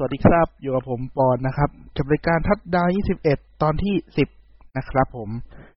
[0.00, 2.88] สวัสดีครับ อยู่กับผมปอนนะครับกับรายการทัดดาว
[3.24, 3.94] 21 ตอนที่
[4.36, 5.30] 10 นะครับผม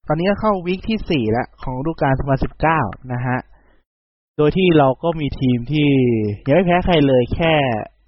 [0.07, 2.13] ตอนนี้เข้าวีคที่ 4 แล้ว ของฤดูกาล
[2.61, 3.37] 2019 นะฮะ
[4.37, 5.89] โดยที่เราก็มีทีมที่
[6.47, 7.53] ยังไม่แพ้ใครเลยแค่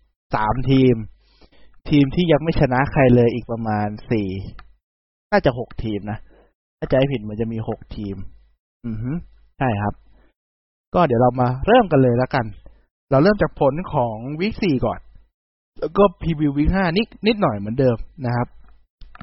[0.08, 0.96] 3 ทีม
[1.90, 3.88] ทีมที่ยังไม่ชนะใครเลยอีกประมาณ
[4.60, 6.18] 4 น่าจะ 6 ทีมนะ
[6.78, 8.16] ถ้าจะให้ผิดมันจะมี 6 ทีม
[8.86, 9.12] อือฮึ
[9.58, 9.94] ใช่ครับ
[10.96, 12.46] ก็เดี๋ยวเรามาเริ่มกันเลยแล้วกัน
[13.12, 15.00] เราเริ่มจากผลของ week 4ก่อน
[15.80, 18.48] แล้วก็ preview week ห้านิดนิดหน่อยเหมือนเดิมนะครับ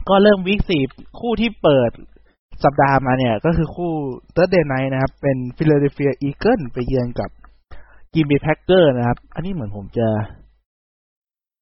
[0.08, 0.82] ก็เริ่ม week สี่
[1.18, 1.90] คู่ที่เปิด
[2.64, 3.92] สัปดาห์มาเนี่ย ก็คือคู่
[4.34, 7.30] Thursday Night นะครับ เป็นฟิลาเดลเฟียอีเกิลไปเยือนกับ
[8.14, 10.08] กรีนเบย์แพ็กเกอร์นะครับ อันนี้เหมือนผมจะ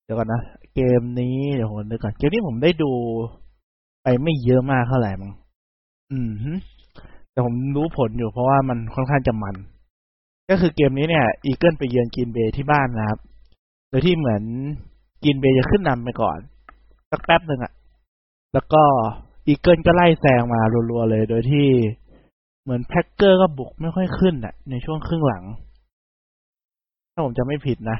[0.04, 0.42] เดี๋ยวก่อนนะ
[0.74, 2.92] เกมนี้เดี๋ยวผมนึกก่อน เกมนี้ผมได้ดู
[4.02, 5.32] ไปไม่เยอะมากเท่าไหร่มั้ง
[6.10, 6.30] อืม
[7.30, 9.56] แต่ผมรู้ผลอยู่เพราะว่ามันค่อนข้างจะมัน
[10.50, 13.18] ก็คือเกมนี้เนี่ย อีเกิลไปเยือนกรีนเบย์ที่บ้านนะครับ
[13.88, 14.42] โดยที่เหมือน
[15.24, 16.38] กรีนเบย์จะขึ้นนำไปก่อน
[17.10, 17.72] สักแป๊บหนึ่งอะ
[18.54, 18.82] แล้วก็
[19.46, 21.68] อีเกิลก็ไล่แซงมารัวๆเลย โดยที่
[22.62, 25.44] เหมือนแพ็กเกอร์ก็บุกไม่ค่อยขึ้นอะในช่วงครึ่งหลัง
[27.12, 27.98] ถ้าผมจะไม่ผิดนะ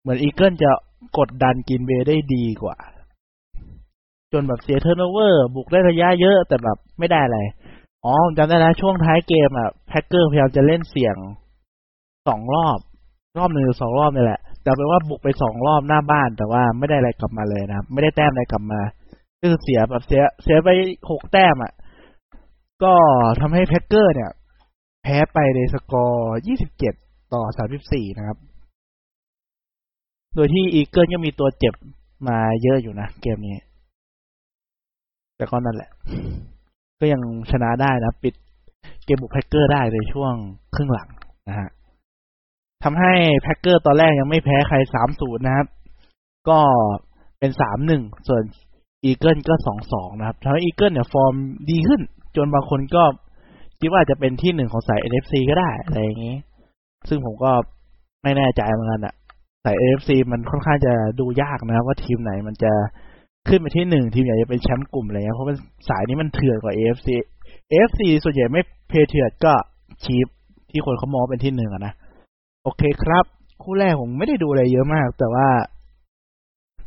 [0.00, 0.70] เหมือนอีเกิลจะ
[1.18, 2.76] กดดันกรีนเบย์ได้ดีกว่า
[4.32, 7.38] จนแบบเสีย turnover บุกได้ระยะเยอะแต่แบบไม่ได้อะไร
[8.04, 11.16] อ๋อผมจำได้แล้วช่วงท้ายเกมอะแพ็กเกอร์พยายามจะเล่นเสี่ยง
[12.28, 12.78] สองรอบ
[13.38, 18.80] รอบหนึ่งหรือสองรอบนี่แหละ แต่เป็นว่าบุกไปสองรอบหน้าบ้าน แต่ว่าไม่ได้อะไรกลับมาเลยนะครับไม่ได้แต้มอะไรกลับมา
[19.40, 20.68] ก็คือเสียแบบเสีย เสียไป
[21.10, 21.72] หกแต้มอะ
[22.84, 22.94] ก็
[23.40, 24.30] ทำให้แพ็กเกอร์ เนี่ย
[25.02, 26.94] แพ้ไปในสกอร์ยี่สิบเจ็ด
[27.32, 28.38] ต่อสามสิบสี่นะครับ
[30.34, 31.74] โดยที่อีเกิลก็มีตัวเจ็บ
[32.28, 33.56] มาเยอะอยู่นะเกมนี้
[35.36, 35.90] แต่ก็นั่นแหละ
[37.00, 37.20] ก็ยัง
[37.50, 38.34] ชนะได้นะ ปิด
[39.04, 40.34] เกมบุกแพ็กเกอร์ได้ในช่วง
[40.74, 41.08] ครึ่งหลัง
[41.48, 41.68] นะฮะ
[42.88, 45.66] ทำให้แพ็กเกอร์ตอนแรกยังไม่แพ้ใครสามศูนย์นะครับ
[46.48, 46.58] ก็
[47.38, 48.42] เป็นสามหนึ่งส่วน
[49.04, 51.34] อีเกิลก็สองสองนะครับทำให้อีเกิลเนี่ยฟอร์ม
[51.70, 52.00] ดีขึ้น
[52.36, 53.04] จนบางคนก็
[53.80, 56.36] คิดว่าจะเป็นที่หนึ่งของสาย NFC ก็ได้อะไรอย่างนี้
[57.08, 57.52] ซึ่งผมก็
[58.22, 59.14] ไม่แน่ใจเหมือนกันอะ
[59.64, 62.72] สาย NFC มันค่อนข้างจะดูยากนะครับว่าทีมไหนมันจะ
[63.48, 65.56] ขึ้นไปที่หนึ่งทีมไหนจะเป็นแชมป์กลุ่มอะไรเงี้ยเพราะมัน
[65.88, 67.08] สายนี้มันเถื่อนกว่า AFC
[67.70, 69.52] AFC ส่วนใหญ่ไม่เพเถื่อนก็
[70.04, 70.26] ชีฟ
[70.70, 71.94] ที่คนเขามองเป็นที่หนึ่งอะนะ
[72.66, 73.24] โอเคครับ
[73.62, 75.48] คู่แรกผมไม่ได้ดูอะไรเยอะมาก แต่ว่า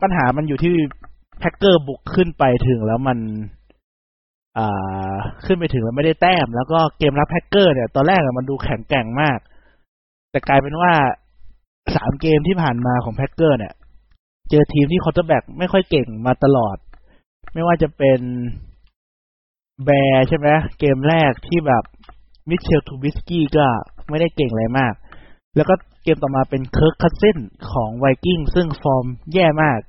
[0.02, 0.76] ปัญหามันอยู่ที่
[1.40, 3.18] แพ็กเกอร์บุกขึ้นไปถึงแล้วมัน
[4.58, 9.40] อ่า ขึ้นไปถึงแล้วไม่ได้แต้ม แล้วก็เกมรับแพ็กเกอร์เนี่ย ตอนแรกมันดูแข็งแกร่งมาก
[10.32, 10.94] แต่กลายเป็นว่า
[11.96, 13.74] สามเกมที่ผ่านมาของแพ็กเกอร์เนี่ย
[14.50, 16.78] เจอทีมที่ quarterback ไม่ค่อยเก่งมาตลอด
[17.54, 18.20] ไม่ว่าจะเป็น
[19.86, 20.48] แบร์ใช่ไหม
[20.80, 21.84] เกมแรกที่แบบ
[22.50, 23.66] มิตเชลล์ทรูบิสกี้ก็
[24.10, 24.94] ไม่ได้เก่งอะไรมาก
[25.56, 25.74] แล้วก็
[26.04, 27.38] เกมต่อมาเป็นเคิร์กคัสซินส์
[27.72, 29.80] ของไวกิ้งซึ่งฟอร์มแย่มาก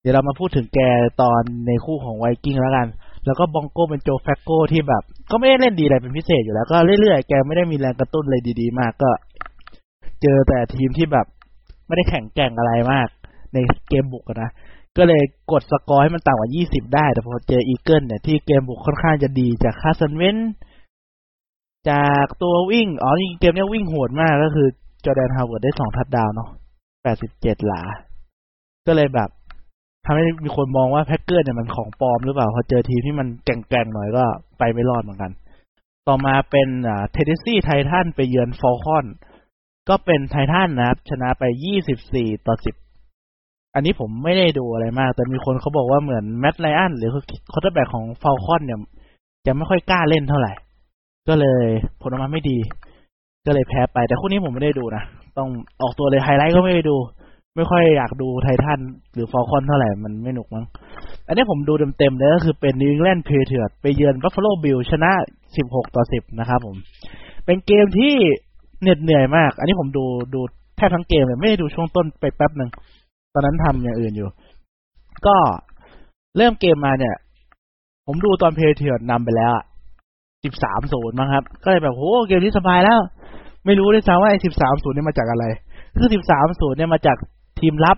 [0.00, 0.80] เดี๋ยวเรามาพูดถึงแก
[1.22, 2.88] ตอนในคู่ของไวกิ้งแล้วกัน
[3.26, 9.10] แล้วก็บรองโก้เป็นโจแฟลคโก้ที่แบบ ก็ไม่ได้เล่นดีอะไรเป็นพิเศษอยู่แล้ว ก็เรื่อยๆ แกไม่ได้มีแรงกระตุ้นอะไรดีๆ มากก็
[10.22, 11.26] เจอแต่ทีมที่แบบ
[11.86, 13.08] ไม่ได้แข็งแกร่งอะไรมาก
[13.54, 13.58] ใน
[13.88, 14.50] เกมบุกนะ
[14.96, 20.36] ก็เลยกดสกอร์ให้มันต่ำกว่า 20 ได้ แต่พอเจออีเกิลเนี่ยที่เกมบุกค่อนข้างจะดีจากคาร์สันเวนซ์
[21.90, 24.68] จากตัววิ่ง อ๋อจริงเกมนี้วิ่งโหดมากก็คือ
[25.04, 26.48] จอร์แดนฮาวเวิร์ดได้สองทัดดาวเนาะ
[27.02, 27.82] แปดสิบเจ็ดหลา
[28.86, 29.30] ก็เลยแบบ
[30.04, 34.24] ทำให้มีคนมองว่าแพ็กเกอร์เนี่ยมันของปลอมหรือเปล่า พอเจอทีมที่มันแกร่งๆหน่อยก็
[34.58, 35.32] ไปไม่รอดเหมือนกัน
[36.08, 36.68] ต่อมาเป็น
[37.12, 39.06] เทนเนสซีไททันไปเยือนฟอลคอน
[39.88, 42.74] ก็เป็นไททันนะครับ ชนะไปยี่สิบสี่ต่อสิบ
[43.74, 47.10] อันนี้ผมไม่ได้ดูอะไรมาก แต่มีคนเขาบอกว่าเหมือนแมตต์ไรอันหรือ
[47.52, 48.78] quarterback ของฟอลคอนเนี่ย
[49.46, 50.52] จะไม่ค่อยกล้าเล่นเท่าไหร่
[51.28, 51.64] ก็เลย
[52.00, 52.58] ผลออกมาไม่ดี
[53.46, 55.02] ก็เลยแพ้ไป แต่คู่นี้ผมไม่ได้ดูนะ
[55.38, 55.48] ต้อง
[55.82, 56.96] ออกตัวเลยไฮไลท์ก็ไม่ได้ดู
[57.56, 58.80] ไม่ค่อยอยากดู Titans
[59.14, 60.64] หรือ Falcons เท่าไหร่ มันไม่หนุกมั้ง
[61.26, 65.10] อันนี้ผมดูเต็มๆเลยก็คือเป็น New England Patriots ไปเยือน Buffalo Bills ชนะ
[65.54, 66.76] 16 ต่อ 10 นะครับผม
[67.46, 68.14] เป็นเกมที่
[68.82, 70.04] เหน็ดเหนื่อยมาก อันนี้ผมดู
[70.34, 70.40] ดู
[70.76, 72.70] แทบทั้งเกมเลย ไม่ได้ดูช่วงต้นไปแป๊บหนึ่ง
[73.34, 74.28] ตอนนั้นทำอย่างอื่นอยู่
[75.26, 75.36] ก็
[76.36, 77.14] เริ่มเกมมาเนี่ย
[78.06, 79.52] ผมดูตอน Patriots นำไปแล้ว
[80.44, 83.00] สิบสามศูนย์มั้งครับ ก็เลยแบบโหเกมนี้สบายแล้ว
[83.66, 85.44] ไม่รู้ด้วยซ้ำว่าไอ้สิบสามศูนย์เนี่ยมาจากอะไร
[85.96, 87.16] คือสิบสามศูนย์เนี่ยมาจาก
[87.60, 87.96] ทีมรับ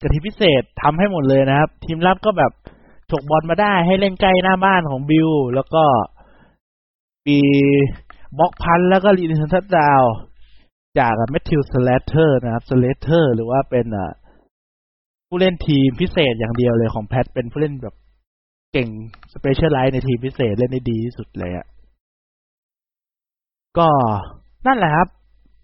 [0.00, 2.52] กับทีมพิเศษทำให้หมดเลยนะครับ ทีมรับก็แบบ
[3.10, 5.84] ฉกบอลมาได้ให้เล่นใกล้หน้าบ้านของ Bills แล้วก็
[7.26, 7.40] มี
[8.38, 10.02] block punt แล้วก็ return touchdown
[10.98, 14.10] จาก Matthew Slater นะครับ Slater หรือว่าเป็นอะ
[15.28, 17.94] ผู้เล่นทีมพิเศษอย่างเดียวเลยของ Pats เป็นผู้เล่นแบบ
[18.72, 18.88] เก่ง
[19.34, 21.66] specialize ในทีมพิเศษเล่นได้ดีที่สุดเลยอะ
[23.78, 23.88] ก็
[24.66, 25.08] นั่นแหละครับ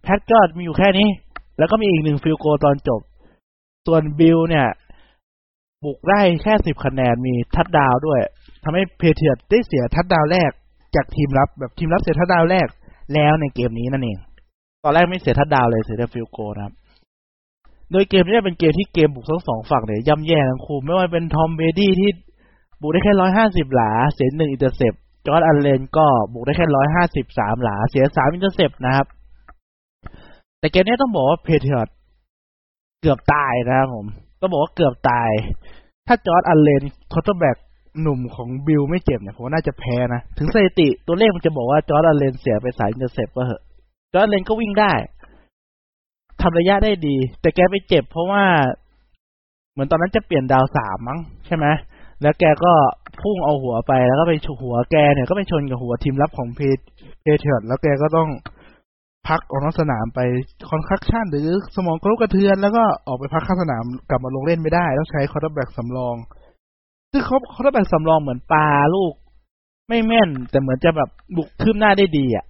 [0.03, 1.09] Pats ก็มีอยู่แค่นี้
[1.59, 3.01] แล้วก็มีอีกหนึ่ง field goal ตอนจบ
[3.87, 4.67] ส่วน Bills เนี่ย
[5.85, 8.21] บุกได้แค่สิบคะแนนมี touchdown ด้วย
[8.65, 10.51] ทำให้ Patriots ได้เสีย touchdown แรก
[10.95, 12.69] จากทีมรับแบบทีมรับเสียทัดดาวแรก
[13.15, 14.19] แล้วในเกมนี้นั่นเอง
[14.85, 16.75] ตอนแรกไม่เสีย touchdown เลยเสียแต่ field goal นะครับ
[17.93, 22.11] โดยเกมนี้เป็นเกมที่เกมบุกทั้งสองฝั่งเนี่ยย่ำแย่ทั้งคู่ไม่ว่าเป็น Tom Brady ที่
[22.81, 24.93] บุกได้แค่ร้อยห้าสิบหลา เสียหนึ่ง intercept
[25.29, 29.07] Josh Allen ก็บุกได้แค่ร้อยห้าสิบสามหลา เสียสาม intercept นะครับ
[30.59, 31.95] แต่เกมนี้ต้องบอกว่า Patriots
[33.01, 34.07] เกือบตายนะครับผม
[34.41, 35.31] ต้องบอกว่าเกือบตาย
[36.07, 37.57] ถ้า Josh Allen quarterback
[38.03, 43.63] หนุ่มของ Bills ไม่เจ็บเนี่ยผมว่าน่าจะแพ้นะ ถึงสถิติตัวเลขมันจะบอกว่า Josh Allen เสียไปสาม intercept ก็เหอะ
[44.13, 44.93] Josh Allen ก็วิ่งได้
[46.43, 48.45] ทำระยะได้ดี แต่แกไปเจ็บเพราะว่า
[49.73, 51.67] เหมือนตอนนั้นจะเปลี่ยน down สามมั้งใช่ไหม
[52.23, 52.73] แล้วแกก็
[53.23, 56.61] พุ่งเอาหัวไปแล้วก็ไปชหัวแกเนี่ยก็ไปชนกับหัวทีมรับของเพ
[57.23, 58.29] Patriots แล้วแกก็ต้อง
[59.29, 60.21] พักออกนอกสนามไป
[60.69, 66.17] concussion หรือสมองกระทบกระเทือนแล้วก็ออกไปพักข้างสนามกลับมาลงเล่นไม่ได้ ต้องใช้ quarterback สำรอง
[67.13, 69.13] ซึ่งเขา quarterback สำรองเหมือนปาลูก
[69.89, 72.45] ไม่แม่น แต่เหมือนจะแบบบุกคืบหน้าได้ดีอะ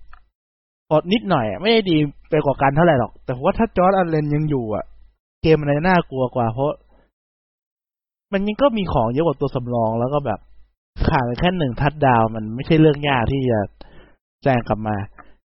[0.89, 1.97] พอนิดหน่อยไม่ได้ดี
[2.31, 4.85] ไปกว่ากันเท่าไหร่หรอก แต่ว่าถ้า Josh Allen ยังอยู่อะ
[5.43, 6.73] เกมมันจะน่ากลัวกว่าเพราะ
[8.33, 10.39] มันยังก็มีของเยอะกว่าตัวสำรองแล้วก็แบบ
[11.09, 13.61] ขาดแค่หนึ่งทัดดาวมันไม่ใช่เรื่องยากที่จะ
[14.43, 14.97] แซงกลับมา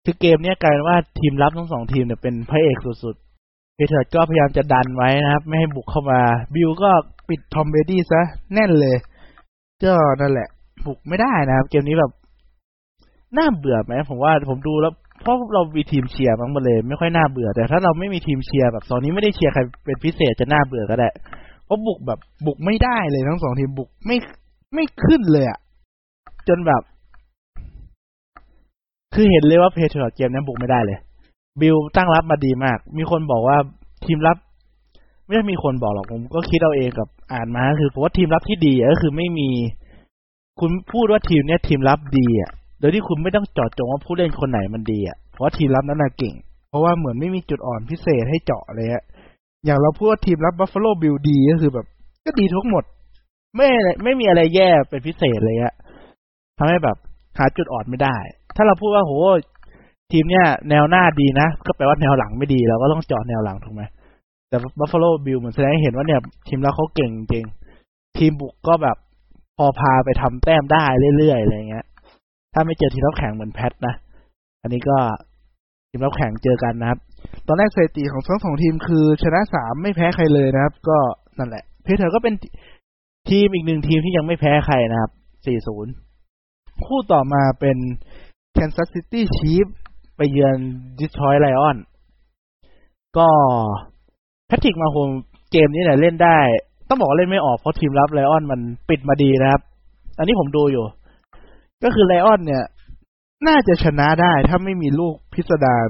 [0.05, 6.19] คือเกมเนี้ยกลายเป็นว่าทีมรับทั้งสองทีมเนี่ยเป็นพระเอกสุดๆ Patriots ก็พยายามจะดันไว้นะครับ ไม่ให้บุกเข้ามา
[6.53, 6.91] Bills ก็
[7.29, 8.21] ปิด Tom Brady ซะ
[8.53, 8.95] แน่นเลย
[9.83, 10.47] ก็นั่นแหละ
[10.85, 12.11] บุกไม่ได้นะครับ เกมนี้แบบ
[13.37, 21.09] น่าเบื่อไหมผมว่าผมดูแล้วเพราะเรามีทีมเชียร์มั้งมาเลย ไม่ค่อยน่าเบื่อแต่ถ้าเราไม่มีทีมเชียร์แบบตอนนี้ไม่ได้เชียร์ใครเป็นพิเศษจะน่าเบื่อก็ได้
[21.65, 24.17] เพราะบุกแบบบุกไม่ได้เลยทั้งสองทีมบุกไม่
[24.73, 25.59] ไม่ขึ้นเลยอะ่ะ
[26.47, 26.81] จนแบบ
[29.13, 30.97] คือเห็นเลยว่า Patriots เกมนี้บุกไม่ได้เลย
[31.61, 33.57] Bills ตั้งรับมาดีมาก มีคนบอกว่า
[34.05, 34.37] ทีมรับ
[35.25, 39.49] ไม่ได้มีคนบอกหรอกผมก็คิดเอาเองกับอ่านมาคือผมว่าทีมรับที่ดีก็คือไม่มี
[40.59, 46.35] คุณพูดว่าทีมเนี้ยทีมรับดีอะ โดยที่คุณไม่ต้องเจาะจงว่าผู้เล่นคนไหนมันดีอะเพราะทีมรับนั้นน่ะเก่ง
[46.69, 49.03] เพราะว่าเหมือนไม่มีจุดอ่อนพิเศษให้เจาะเลยฮะ
[49.65, 51.85] อย่างเราพูดว่าทีมรับ Buffalo Bills ดีก็คือแบบ
[52.25, 52.83] ก็ดีทุกหมด
[53.55, 53.67] ไม่
[54.03, 55.75] ไม่มีอะไรแย่เป็นพิเศษเลยอะ
[56.57, 56.97] ทำให้แบบ
[57.37, 58.17] หาจุดอ่อนไม่ได้
[58.55, 59.13] ถ้าเราพูดว่าโห
[60.11, 63.83] ทีมเนี้ยแนวหน้าดีนะ ก็แปลว่าแนวหลังไม่ดีเราก็ต้องเจาะแนวหลังถูกไหม
[64.49, 67.45] แต่ Buffalo Bills เหมือนแสดงให้เห็นว่าเนี่ยทีมเราเขาเก่งจริง
[68.17, 68.97] ทีมบุกก็แบบ
[69.57, 70.85] พอพาไปทำแต้มได้
[71.17, 71.85] เรื่อยๆอะไรเงี้ย
[72.53, 73.93] ถ้าไม่เจอทีมรับแข็งเหมือน Pats นะ
[74.61, 74.97] อันนี้ก็
[75.89, 76.99] ทีมรับแข็งเจอกันนะครับ
[77.47, 80.97] ตอนแรกสถิติของทั้งสองทีมคือชนะสามไม่แพ้ใครเลยนะครับ ก็
[81.39, 82.33] นั่นแหละ Patriots ก็เป็น
[83.29, 85.11] ทีมอีกหนึ่งทีมที่ยังไม่แพ้ใครนะครับ
[86.17, 87.77] 4-0 คู่ต่อมาเป็น
[88.57, 89.73] Kansas City Chiefs
[90.15, 90.57] ไปเยือน
[90.99, 91.81] Detroit Lions
[93.17, 93.27] ก็
[94.47, 95.09] Patrick Mahomes
[95.51, 96.39] เกมนี้เนี่ยเล่นได้
[96.87, 99.61] ต้องบอกว่าเล่นไม่ออกเพราะทีมรับ Lions มันปิดมาดีนะครับ
[100.17, 100.85] อันนี้ผมดูอยู่
[101.83, 102.63] ก็คือ Lions เนี่ย
[103.47, 105.89] น่าจะชนะได้ถ้าไม่มีลูกพิสดาร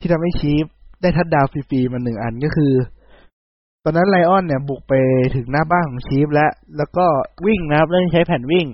[0.00, 0.64] ที่ทำให้ Chiefs
[1.02, 2.72] ได้ touchdown ฟรีๆมาหนึ่งอันก็คือ
[3.84, 4.92] ตอนนั้น Lions เนี่ยบุกไป
[5.36, 7.06] ถึงหน้าบ้านของชีฟแล้ว แล้วก็
[7.46, 8.66] วิ่งนะครับเล่นใช้แผ่นวิ่ง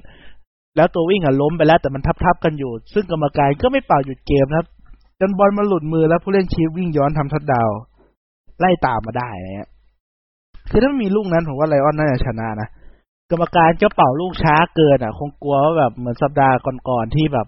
[0.77, 4.67] แล้วตัววิ่งอะล้มไปแล้วแต่มันทับๆกันอยู่ ซึ่งกรรมการก็ไม่เป่าหยุดเกมนะครับ
[5.21, 7.71] จนบอลมาหลุดมือแล้วผู้เล่นชีฟวิ่งย้อนทำทัดดาว
[8.61, 9.69] ไล่ตามมาได้นะฮะ
[10.71, 12.69] คือถ้ามีลูกนั้นผมว่าไลออนน่าจะชนะนะ
[13.31, 16.57] กรรมการก็เป่าลูกช้าเกินอะ คงกลัวว่าแบบเหมือนสัปดาห์
[16.89, 17.47] ก่อนๆที่แบบ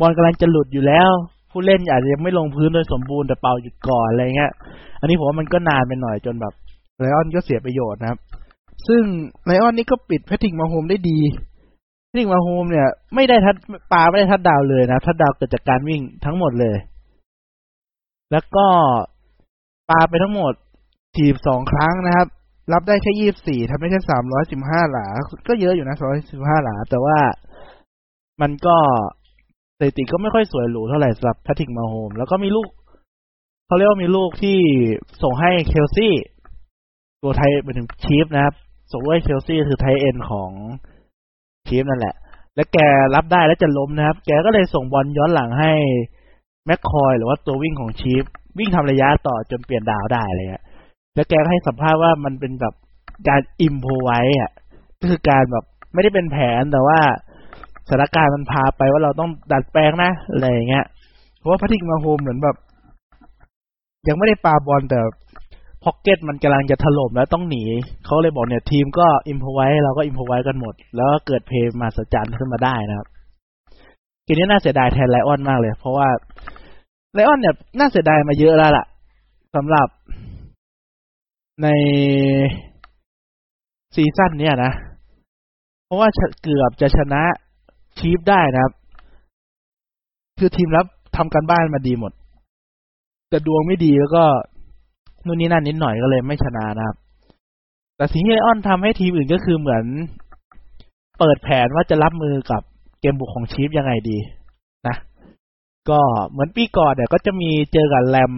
[0.00, 1.10] บอลกำลังจะหลุดอยู่แล้ว
[1.50, 4.52] ผู้เล่นอาจจะยังไม่ลงพื้นโดยสมบูรณ์แต่เป่าหยุดก่อนอะไรเงี้ย
[5.00, 6.54] อันนี้ผมว่ามันก็นานไปหน่อยจนแบบ
[7.00, 8.18] Lions ก็เสียประโยชน์นะครับ
[8.88, 9.02] ซึ่ง
[9.44, 11.18] Lions นี่ก็ปิด Patrick Mahomes ได้ดี
[12.06, 13.56] Patrick Mahomes เนี่ย ไม่ได้ทัด
[13.92, 16.76] ปาไม่ได้ทัดดาวเลยนะทัดดาวเกิดจากการวิ่งทั้งหมดเลย
[18.32, 18.66] แล้วก็
[19.90, 20.52] ปาไปทั้งหมด
[21.10, 22.26] 42ครั้งนะครับ
[22.72, 24.00] รับได้แค่24ทำได้แค่
[24.46, 25.06] 315หลา
[25.48, 25.96] ก็เยอะอยู่นะ
[26.30, 27.18] 315หลา แต่ว่า
[28.40, 28.76] มันก็
[29.78, 32.68] สถิติก็ไม่ค่อยสวยหรูเท่าไหร่สำหรับ Patrick Mahomes แล้วก็มีลูก
[33.66, 34.58] เขาเรียกว่ามีลูกที่
[35.22, 36.14] ส่งให้เคลซี่
[37.22, 38.54] ตัวไทยไปถึงชีฟนะครับ
[38.92, 40.50] ส่งให้เคลซีคือไทเอ็นของ
[41.68, 42.14] ชีฟนั่นแหละ
[42.54, 42.78] และแก
[43.14, 45.72] รับได้แล้วจะล้มนะครับ แกก็เลยส่งบอลย้อนหลังให้
[46.66, 48.22] แม็กคอยหรือว่าตัววิ่งของชีฟ
[48.58, 50.62] วิ่งทำระยะต่อจนเปลี่ยนดาวได้เลยฮะ
[51.14, 52.74] แล้วแกก็ให้สัมภาษณ์ว่ามันเป็นแบบ
[53.28, 54.50] การอิมโพไว้อะ
[55.00, 57.00] ก็คือการแบบไม่ได้เป็นแผนแต่ว่า
[57.88, 60.84] สถานการณ์มันพาไปว่าเราต้องดัดแปลงนะอะไรอย่างเงี้ย
[61.38, 62.56] เพราะว่า Patrick Mahomes เหมือนแบบ
[64.08, 65.00] ยังไม่ได้ปาบอลแต่
[65.84, 67.62] pocket มันกำลังจะถล่มแล้วต้องหนี
[68.06, 73.08] เขาเลยบอกเนี่ยทีมก็ improvise เราก็ improvise กันหมด แล้วก็เกิด play มหัศจรรย์ขึ้นมาได้นะครับ
[74.24, 76.08] เกมนี้น่าเสียดายแทน Lions มากเลย เพราะว่า
[77.14, 78.86] Lions เนี่ยน่าเสียดายมาเยอะแล้วล่ะ
[79.54, 79.88] สำหรับ
[81.62, 81.68] ใน
[83.94, 84.72] season เนี่ยนะ
[85.84, 86.08] เพราะว่า
[86.42, 87.22] เกือบจะชนะ
[87.98, 88.72] ชีฟได้นะครับ
[90.38, 92.12] คือทีมรับทำการบ้านมาดีหมด
[93.28, 94.24] แต่ดวงไม่ดีแล้วก็
[95.26, 96.96] นู่นนี่นั่นนิดหน่อยก็เลยไม่ชนะนะครับ
[97.96, 99.84] แต่สิ่งที่ไลออนทำให้ทีมอื่นก็คือเหมือน
[101.18, 102.62] เปิดแผนว่าจะรับมือกับ
[103.00, 104.18] เกมบุกของชีฟยังไงดี
[104.86, 104.96] นะ
[105.90, 106.00] ก็
[106.30, 108.32] เหมือนปีก่อนเนี่ยก็จะมีเจอกับแรม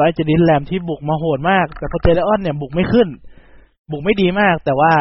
[0.00, 3.08] ร้อยเจนินแรมที่บุกมาโหดมาก แต่พอเจอไลออนเนี่ยบุกไม่ขึ้น
[3.90, 4.92] บุกไม่ดีมาก แต่ว่า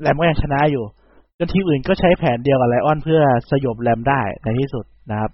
[0.00, 0.84] Rams ก็ยังชนะอยู่
[1.38, 5.30] จนทีมอื่นก็ใช้แผนเดียวกับ Lions เพื่อสยบ Rams ได้ในที่สุดนะครับ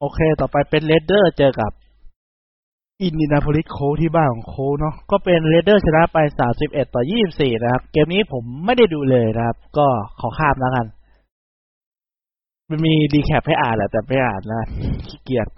[0.00, 1.72] โอเค ต่อไปเป็น Raiders เจอกับ
[3.02, 6.18] Indianapolis Colts ที่บ้านของ Colts เนาะก็เป็น Raiders ชนะไป
[6.56, 9.86] 31 ต่อ 24 นะครับ เกมนี้ผมไม่ได้ดูเลยนะครับ ก็
[10.20, 10.86] ขอข้ามแล้วกัน
[12.70, 14.62] มันมี recap ให้อ่านแหละแต่ไม่อ่านนะ
[15.06, 15.48] ขี้เกียจ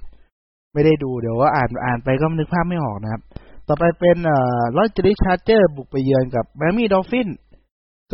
[0.72, 3.22] ไม่ได้ดูเดี๋ยวว่าอ่านอ่านไปก็นึกภาพไม่ออกนะครับ
[3.68, 7.28] ต่อไปเป็นเอ่อ Los Angeles Chargers บุกไปเยือนกับ Miami Dolphins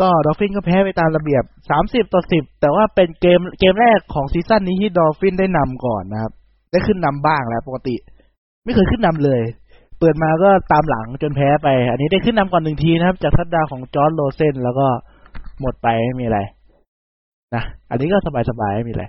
[0.01, 1.45] ก็ Dolphins ก็แพ้ไปตามระเบียบ
[1.79, 6.33] 30 ต่อ 10 แต่ว่าเป็นเกมเกมแรกของ season นี้ที่ Dolphins ได้นำก่อนนะครับ
[6.71, 7.97] ได้ขึ้นนำบ้างแล้วปกติ
[8.65, 9.41] ไม่เคยขึ้นนำเลย
[9.99, 14.87] เปิดมาก็ตามหลังจนแพ้ไป อันนี้ได้ขึ้นนำก่อนหนึ่งทีนะครับ จาก touchdown ของ Josh Rosen แล้วก็
[15.61, 16.41] หมดไปไม่มีอะไร
[17.55, 18.19] นะอันนี้ก็
[18.51, 19.05] สบายๆไม่มีอะไร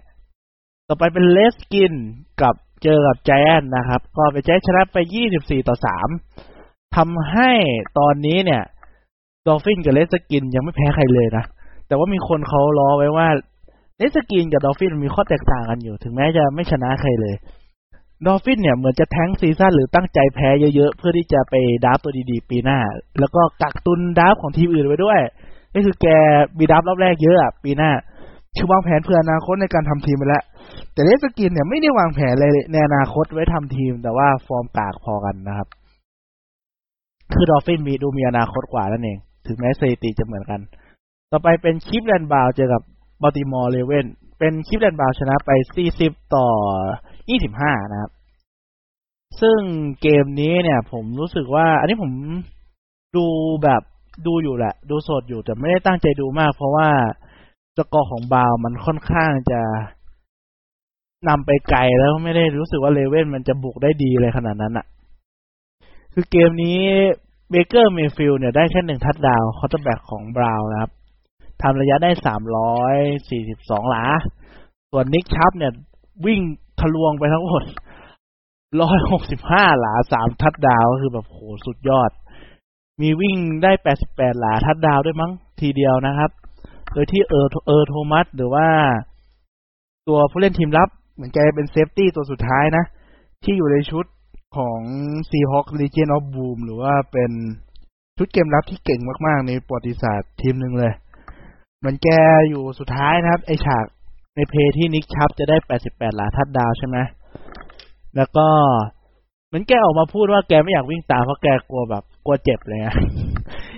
[0.88, 1.94] ต่อไปเป็น Redskins
[2.42, 4.98] กับเจอกับ Giants นะครับ ก็ Giants ชนะไป
[5.34, 5.76] 24 ต่อ
[6.36, 7.52] 3ทำให้
[8.00, 8.62] ตอนนี้เนี่ย
[9.48, 11.44] Dolphins กับ Redskins ยังไม่แพ้ใครเลยนะ
[11.88, 13.28] แต่ว่ามีคนเขาล้อไว้ว่า
[13.98, 17.36] Redskins กับ Dolphins มีข้อแตกต่างกันอยู่ ถึงแม้จะไม่ชนะใครเลย
[18.26, 22.80] Dolphins เนี่ยเหมือนจะ tank season หรือตั้งใจแพ้เยอะๆ เพื่อที่จะไป draft ตัวดีๆ ปีหน้า
[23.20, 25.20] แล้วก็กักตุน draft ของทีมอื่นไว้ด้วย
[25.74, 26.08] นี่คือแก
[26.58, 27.92] มี draft รอบแรกเยอะอะปีหน้า
[28.58, 30.44] คือวางแผนเพื่ออนาคตในการทำทีมไปแล้ว
[30.94, 35.68] แต่ Redskins เนี่ยไม่ได้วางแผนเลยในอนาคตไว้ทำทีม แต่ว่าฟอร์มกากพอกันนะครับ
[37.34, 40.60] คือ Dolphins มีดูมีอนาคตกว่านั่นเอง ถึงแม้สถิติจะเหมือนกัน
[41.32, 42.82] ต่อไปเป็น Cleveland Browns เจอกับ
[43.22, 44.06] Baltimore Ravens
[44.40, 45.52] เป็น Cleveland Browns ชนะไป
[45.94, 46.48] 40 ต่อ
[47.30, 48.12] ยี่สิบห้านะครับ
[49.42, 49.60] ซึ่ง
[50.02, 52.12] เกมนี้เนี่ย ผมรู้สึกว่า อันนี้ผม
[53.18, 53.26] ดู
[53.64, 53.82] แบบ
[54.28, 56.90] ดูอยู่แหละ ดูสดอยู่แต่ไม่ได้ตั้งใจดูมาก เพราะว่า
[57.78, 59.62] สกอร์ของบาวมันค่อนข้างจะ
[61.28, 64.86] นำไปไกลแล้วไม่ได้รู้สึกว่า Ravens มันจะบุกได้ดีเลยขนาดนั้นอะ
[66.14, 66.80] คือเกมนี้
[67.50, 70.92] Baker Mayfield เนี่ยได้แค่หนึ่ง touchdown quarterback ของ Browns นะครับ
[71.62, 72.96] ทำระยะได้สามร้อย
[73.30, 74.04] สี่สิบสองหลา
[74.92, 75.74] ส่วน Nick Chubb เนี่ย
[76.26, 76.40] วิ่ง
[76.82, 77.64] ทะลวงไปทั้งหมด
[78.82, 82.12] ร้อยหกสิบห้าหลาสามทัดดาวก็คือแบบโหสุดยอด
[83.02, 86.32] มีวิ่งได้แปดสิบแปดหลาทัดดาวด้วยมั้งทีเดียวนะครับ
[86.94, 88.68] โดยที่เออ Earl Thomas หรือว่า
[90.08, 92.84] ตัวผู้เล่นทีมรับ เหมือนแกเป็น safety ตัวสุดท้ายนะ
[93.44, 94.06] ที่อยู่ในชุด
[94.58, 94.80] ของ
[95.30, 97.32] Seahawks Legion of Boom หรือว่าเป็น
[98.18, 100.94] ชุดเกมรับที่เก่งมาก ๆ ในประวัติศาสตร์ทีมหนึ่งเลย
[101.80, 102.10] เหมือนแก
[102.50, 103.86] อยู่สุดท้ายนะครับ ไอฉาก
[104.36, 105.58] ในเพย์ที่นิกชับจะได้
[105.88, 106.98] 88 หลาทัดดาวใช่ไหม
[108.16, 108.48] แล้วก็
[109.48, 112.96] เหมือนแกออกมาพูดว่าแกไม่อยากวิ่งตามเพราะแกกลัวแบบกลัวเจ็บเลยอะ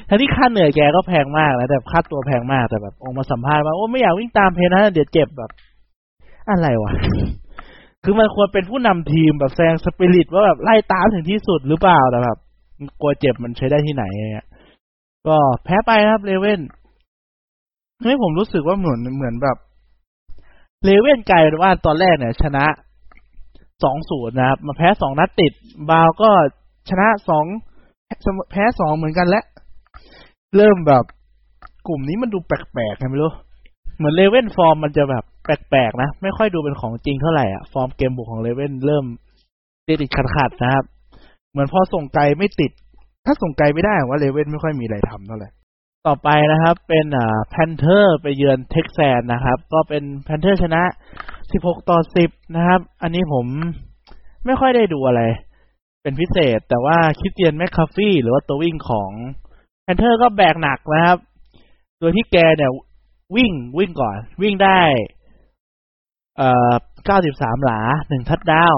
[0.09, 5.51] ทั้งที่ค่าเหนื่อยแกก็แพงมากนะแต่ค่าตัวแพงมากแต่แบบออกมาสัมภาษณ์ว่าโอ้ไม่อยากวิ่งตามเพย์นะเดี๋ยวเจ็บแบบ
[6.49, 6.93] อะไรวะ
[8.03, 12.37] คือมันควรเป็นผู้นำทีมแบบแซงสปิริตว่าแบบไล่ตามถึงที่สุดหรือเปล่าแต่แบบ
[13.01, 14.47] กลัวเจ็บมันใช้ได้ที่ไหนเนี่ย
[15.27, 16.61] ก็แพ้ไปครับ Ravens
[18.03, 19.57] ให้ผมรู้สึกว่าเหมือนเหมือนแบบ
[20.83, 22.65] Ravens กลายเป็นว่าตอนแรกเนี่ยชนะ
[23.83, 25.51] สองศูนย์นะครับ มาแพ้สองนัดติด
[25.89, 26.29] บาวก็
[26.89, 27.45] ชนะสอง
[28.51, 29.41] แพ้สองเหมือนกันและ
[30.55, 31.03] เริ่มแบบ
[31.87, 33.31] กลุ่มนี้มันดูแปลกๆไงไม่รู้
[33.97, 39.05] เหมือน Ravens ฟอร์มมันจะแบบแปลกๆนะ ไม่ค่อยดูเป็นของจริงเท่าไหร่อะ ฟอร์มเกมบุกของ Ravens เริ่ม
[39.87, 40.83] ติดติดขัดๆนะครับ
[41.51, 42.71] เหมือนพอส่งไกลไม่ติด
[43.25, 45.49] ถ้าส่งไกลไม่ได้ว่า Ravens ไม่ค่อยมีอะไรทำเท่าไหร่
[46.09, 50.83] ต่อไปนะครับ เป็นอ่า Panthers ไปเยือน Texans นะครับ ก็เป็น Panthers ชนะ
[51.35, 53.45] 16 ต่อ 10 นะครับ อันนี้ผม
[54.45, 55.21] ไม่ค่อยได้ดูอะไร
[56.01, 59.11] เป็นพิเศษ แต่ว่า Christian McCaffrey หรือว่าตัววิ่งของ
[59.81, 61.17] Panthers ก็แบกหนักนะครับ
[61.99, 62.71] โดยที่แกเนี่ย
[63.35, 64.81] วิ่งวิ่งก่อน วิ่งได้
[66.37, 66.73] เอ่อ
[67.19, 68.75] 93 หลาหนึ่งทัดดาว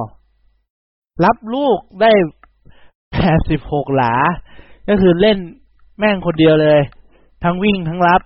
[1.25, 2.11] รับลูกได้
[3.23, 4.13] 86 หลา
[4.89, 5.37] ก็คือเล่น
[5.99, 6.81] แม่งคนเดียวเลย
[7.45, 8.21] ทั้งวิ่งทั้งรับ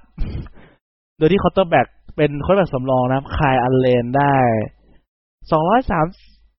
[1.18, 4.36] โดยที่ quarterback เป็นคนแบบสำรองนะครับ Kyle Allen ได้
[5.52, 6.06] สองร้อยสาม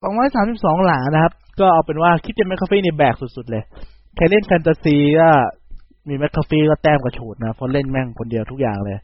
[0.03, 3.63] สองร้อยสามสิบสองหลานะครับ ก็เอาเป็นว่าคิดจะแมคคาฟี่นี่แบกสุดๆเลย
[4.17, 5.31] ใครเล่นแฟนตาซีก็
[6.09, 8.99] มี McCaffrey ก็แต้มกระฉูดนะเพราะเล่นแม่งคนเดียวทุกอย่างเลย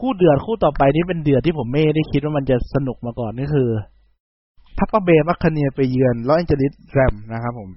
[0.00, 3.68] คู่เดือดคู่ต่อไปนี่เป็นเดือดที่ผมไม่ได้คิดว่ามันจะสนุกมาก่อนนี่คือ
[4.78, 7.70] Tampa Bay Buccaneers ไปเยือน Los Angeles Rams นะครับผม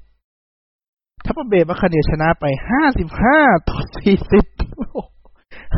[1.26, 4.46] Tampa Bay Buccaneers ชนะไปห้าสิบห้าต่อสี่สิบ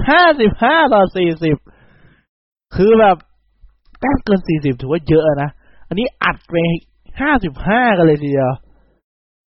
[0.10, 1.58] ห้าสิบห้าต่อสี่สิบ
[2.76, 3.18] คือแบบ
[4.00, 5.50] แต้มเกินสี่สิบถือว่าเยอะนะ
[5.88, 6.56] อันนี้อัดไป
[7.22, 8.52] ห้าสิบห้ากันเลยทีเดียว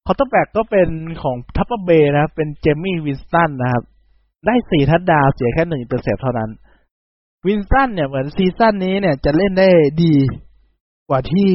[0.05, 0.89] quarterback ก็เป็น
[1.23, 3.83] ของ Tampa Bay นะ เป็น Jameis Winston นะครับ
[4.45, 6.49] ได้สี่ทัดดาวเสียแค่หนึ่งเปอร์เซ็นเท่านั้น
[7.45, 9.69] วินสตันเนี่ยเหมือนซีซั่นนี้เนี่ยจะเล่นได้
[10.03, 10.15] ดี
[11.09, 11.49] กว่าที่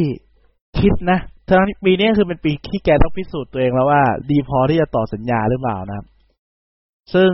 [0.78, 6.06] คิดนะ ทั้งปีนี้คือเป็นปีที่แกต้องพิสูจน์ตัวเองแล้วว่า ดีพอที่จะต่อสัญญาหรือเปล่านะครับ
[7.14, 7.32] ซึ่ง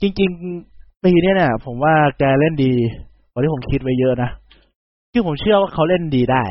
[0.00, 0.30] จริง
[0.66, 2.72] ๆ ปีนี้เนี่ย ผมว่าแกเล่นดี
[3.30, 4.30] กว่าที่ผมคิดไว้เยอะนะ
[5.12, 6.42] คือผมเชื่อว่าเขาเล่นดีได้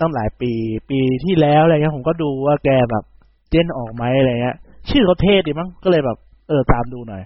[0.00, 0.52] ตั้งหลายปี
[0.90, 3.04] ปีที่แล้วอะไรเงี้ยผมก็ดูว่าแกแบบ
[3.50, 4.56] เจนออกไหมอะไรเงี้ย
[4.90, 6.18] ชื่อเขาเท่ดีมั้งก็เลยแบบ
[6.48, 7.22] เออตามดูหน่อย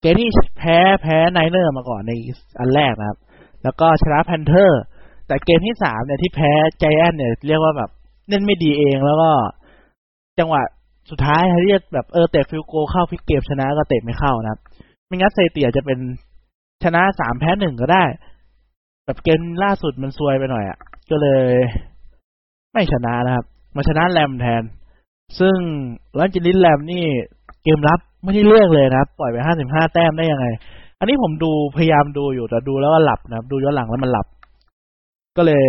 [0.00, 0.28] เกมที่
[0.58, 2.12] แพ้แพ้ Niners มาก่อนใน
[2.60, 3.18] อันแรกนะครับ
[3.62, 4.80] แล้วก็ชนะ Panthers
[5.30, 7.90] แต่เกมที่สามเนี่ยที่แพ้ไจแอนเนี่ยเรียกว่าแบบ
[8.28, 9.30] เล่นไม่ดีเองแล้วก็
[10.38, 10.62] จังหวะ
[11.10, 14.58] สุดท้ายเรียกแบบเออเตะ field goal เข้าพลิกเกมชนะก็เตะไม่เข้านะ
[15.06, 15.98] ไม่งั้นสถิติจะเป็น
[16.84, 18.04] ชนะสามแพ้หนึ่งก็ได้
[19.04, 20.78] แบบเกมล่าสุดมันซวยไปหน่อยอะ่ะ
[21.10, 21.44] ก็เลย
[22.72, 23.44] ไม่ชนะนะครับ
[23.76, 24.62] มาชนะแรมแทน
[25.38, 25.56] ซึ่ง
[26.18, 27.04] ลันจิลินแรมนี่
[27.64, 30.46] เกมรับไม่ได้เลือกเลยนะครับ ปล่อยไปห้าสิบห้าแต้มได้ยังไง
[30.98, 34.26] อันนี้ผมดูพยายามดูอยู่แต่ดูแล้วก็หลับนะครับ ดูย้อนหลังแล้วมันหลับ
[35.42, 35.68] ก็เลย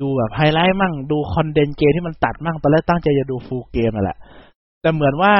[0.00, 4.18] ดูแบบไฮไลท์มั่งดูคอนเดนเกมที่มันตัดมั่งตอนแรกตั้งใจจะดูฟูลเกมนั่นแหละ
[4.80, 5.34] แต่เหมือนว่า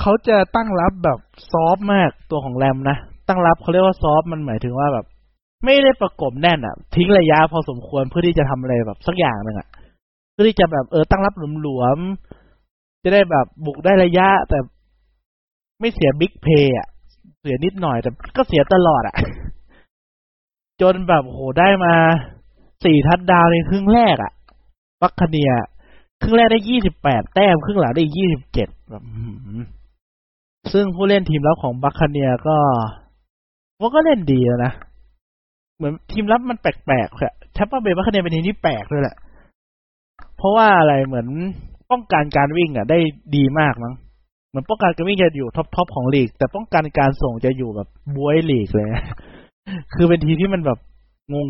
[0.00, 1.18] เขาจะตั้งรับแบบ
[1.50, 2.96] ซอฟมากตัวของแรมนะ
[3.28, 5.04] ตั้งรับเขาเรียกว่าซอฟมันหมายถึงว่าแบบ
[5.64, 9.68] ไม่ได้ประกบแน่นอะทิ้งระยะพอสมควรเพื่อที่จะทำอะไรแบบสักอย่างหนึ่งอะ
[10.32, 14.58] เพื่อที่จะแบบเออตั้งรับหลวมๆจะได้แบบบุกได้ระยะ แต่
[15.80, 16.88] ไม่เสียบิ๊กเพย์อะ
[17.40, 19.16] เสียนิดหน่อยแต่ก็เสียตลอดอะ
[20.80, 21.94] จนแบบโหได้มา
[22.84, 24.32] สี่ทัดดาวในครึ่งแรกอะ
[25.02, 25.50] บัคคเนีย
[26.22, 29.02] ครึ่งแรกได้ยี่สิบแปดแต้ม ครึ่งหลังได้ยี่สิบเจ็ดแบบ
[30.72, 32.56] ซึ่งผู้เล่นทีมรับของ Buccaneers ก็
[33.80, 34.72] ว่าก็เล่นดีแล้วนะ
[35.76, 39.16] เหมือนทีมรับมันแปลกๆอะแชปเปอร์เบย์บัคคเนียเป็นทีมที่แปลกด้วยแหละ
[40.36, 41.26] เพราะว่าอะไรเหมือน
[41.90, 42.98] ป้องกันการวิ่งอะ ได้
[43.36, 43.94] ดีมากมั้ง
[44.48, 48.88] เหมือนป้องกันการวิ่งจะอยู่ top top ของลีก แต่ป้องกันการส่งจะอยู่แบบบ๊วยลีกเลย
[49.94, 50.78] คือเป็นทีมที่มันแบบ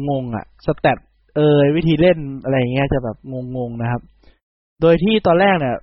[0.09, 0.99] งงๆอะ stat
[1.37, 3.17] เอยวิธีเล่นอะไรเงี้ยจะแบบ
[3.57, 4.03] งงๆนะครับ
[4.81, 5.77] โดยที่ตอนแรกเนี่ย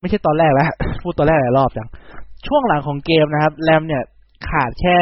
[0.00, 0.70] ไม่ใช่ตอนแรกแล้ว
[1.02, 1.88] พูดตอนแรกหลายรอบจัง
[2.46, 4.02] ช่วงหลังของเกมนะครับ แรมเนี่ย
[4.48, 5.00] ขาดแค่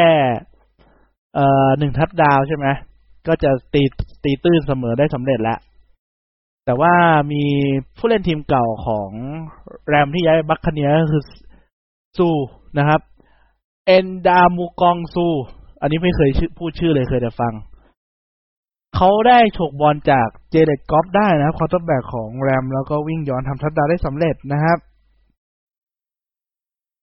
[1.35, 2.67] เอ่อหนึ่งทัดดาวใช่ไหม
[3.27, 3.83] ก็จะตี
[4.23, 5.59] ตีตื้นเสมอได้สำเร็จแล้ว
[6.65, 6.93] แต่ว่า
[7.31, 7.43] มี
[7.97, 9.09] ผู้เล่นทีมเก่าของ
[9.87, 11.23] แรมที่ย้ายบัคคเนียก็คือ
[12.17, 12.29] ซู
[12.77, 13.01] นะครับ
[13.85, 15.27] เอนดามูกองซู
[15.81, 17.53] อันนี้ไม่เคยพูดชื่อเลยเคยแต่ฟัง
[18.95, 24.77] เขาได้ฉกบอลจาก Jared Goff ได้นะครับ quarterback ของ Rams แล้วก็วิ่งย้อนทำทัดดาวได้สำเร็จนะครับ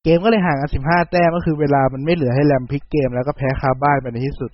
[0.05, 4.51] เกมก็เลยห่างกันสิบห้าแต้มก็คือเวลามันไม่เหลือให้ Rams พลิกเกมแล้วก็แพ้คาบ้านไปในที่สุด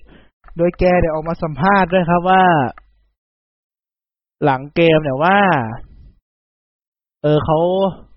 [0.57, 2.43] โดยแกเดี๋ยวออกมาสัมภาษณ์ด้วยครับว่า
[4.43, 5.37] หลังเกมเนี่ยว่า
[7.23, 7.57] เออเขา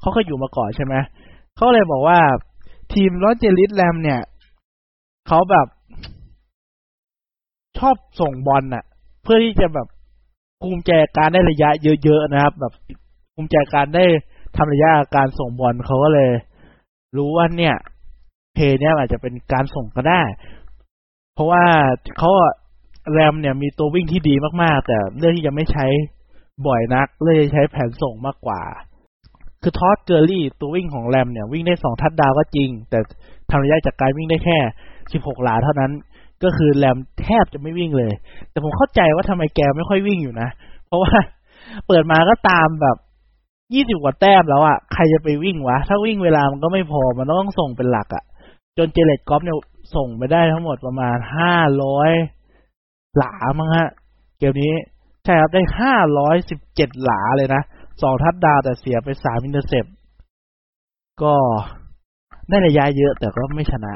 [0.01, 0.95] เขาเคยอยู่มาก่อนใช่ไหม
[1.57, 2.19] เขาเลยบอกว่า
[2.93, 4.21] ทีม Los Angeles Rams เนี่ย
[5.29, 5.67] เขาแบบ
[7.79, 8.85] ชอบส่งบอลน่ะ
[9.23, 9.87] เพื่อที่จะแบบ
[10.63, 11.71] กุมแจการได้ระยะ
[12.05, 12.73] เยอะๆนะครับ แบบ
[13.35, 14.05] กุมแจการได้
[14.57, 16.31] ทำระยะการส่งบอลเขาก็เลย
[17.17, 17.75] รู้ว่าเนี่ย
[18.55, 20.23] เพย์เนี่ยอาจจะเป็นการส่งก็ได้
[21.35, 21.65] เพราะว่า
[22.19, 22.31] เขา
[23.13, 25.87] แรมเนี่ยมีตัววิ่งที่ดีมากๆ แต่เลือกที่จะไม่ใช้
[26.67, 28.63] บ่อยนัก เลยใช้แผนส่งมากกว่า
[29.63, 32.99] คือทอสเจอรี่ตัววิ่งของแรมเนี่ย วิ่งได้สองทัดดาวก็จริง แต่
[33.51, 34.59] ทำระยะจากการวิ่งได้แค่
[35.13, 35.93] สิบหกหลาเท่านั้น
[36.43, 38.13] ก็คือ Rams แทบจะไม่วิ่งเลย
[38.51, 40.49] แต่ผมเข้าใจว่าทำไมแกไม่ค่อยวิ่งอยู่นะ
[40.87, 41.15] เพราะว่า
[41.87, 42.97] เปิดมาก็ตามแบบ
[43.75, 48.25] ยี่สิบกว่าแต้มแล้วอะ่ะใครจะไปวิ่งวะ ถ้าวิ่งเวลามันก็ไม่พอมันต้องส่งเป็นหลักอะ่ะ
[48.79, 49.57] จน Jared Goff เนี่ย
[49.95, 52.11] ส่งไปได้ทั้งหมดประมาณห้าร้อย
[53.19, 53.89] หลามั้งฮะ
[54.39, 54.75] เกมนี้
[55.25, 57.63] ใช่ครับได้ห้าร้อยสิบเจ็ดหลาเลยนะ
[58.03, 59.85] สองทัดดาวแต่เสียไปสาม intercept
[61.23, 61.35] ก็
[62.49, 63.93] ได้ระยะเยอะแต่ก็ไม่ชนะ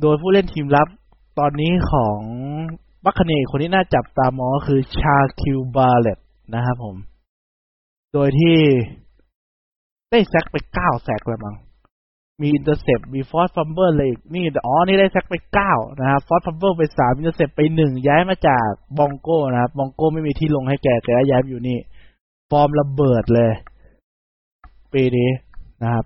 [0.00, 0.88] โดยผู้เล่นทีมรับ
[1.38, 2.18] ตอนนี้ของ
[3.04, 6.18] Buccaneers นที่น่าจับตามองก็คือ Shaquil Barrett
[6.54, 6.96] นะครับผม
[8.12, 8.56] โดยที่
[10.10, 11.56] ได้ sack ไปเก้า sack เลยมั้ง
[12.40, 19.70] มี intercept มี force fumble เลยอีกนี่อ๋อ นี่ได้ sack ไปเก้านะครับ force fumble ไปสาม intercept ไปหนึ่งย้ายมาจาก Broncos นะครับ
[19.78, 21.78] Broncos ไม่มีที่ลงให้แกแต่ย้ายอยู่นี่
[22.50, 23.50] ฟอร์มระเบิดเลย
[24.92, 25.30] ปีนี้
[25.82, 26.04] นะครับ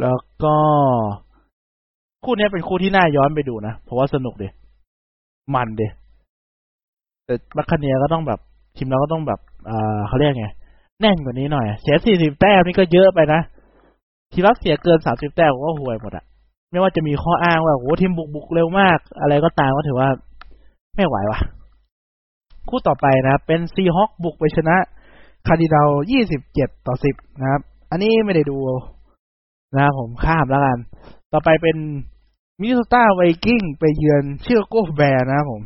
[0.00, 0.56] แล้วก็
[2.24, 4.48] คู่นี้เป็นคู่ที่น่าย้อนไปดูนะ เพราะว่าสนุกดี
[5.54, 5.86] มันดี
[7.24, 8.40] แต่บัคคเนียก็ต้องแบบ
[8.76, 10.46] ทีมเราก็ต้องแบบอ่าเขาเรียกไง
[11.00, 13.40] แน่นกว่านี้หน่อย เสียสี่สิบแต้มนี่ก็เยอะไปนะ
[14.32, 16.24] ทีมรับเสียเกินสามสิบแต้มก็ห่วยหมดอะ
[16.70, 20.08] ไม่ว่าจะมีข้ออ้างว่าโอ้ทีมบุกบุกเร็วมาก อะไรก็ตามก็ถือว่า
[20.96, 21.40] ไม่ไหวว่ะ
[22.68, 24.76] คู่ต่อไปนะครับเป็น Seahawks บุกไปชนะ
[25.46, 27.60] Cardinals ยี่สิบเจ็ดต่อสิบนะครับ
[27.90, 28.56] อันนี้ไม่ได้ดู
[29.74, 30.78] นะครับผมข้ามแล้วกัน
[31.32, 31.76] ต่อไปเป็น
[32.60, 35.62] Minnesota Vikings ไปเยือน Chicago Bears นะครับผม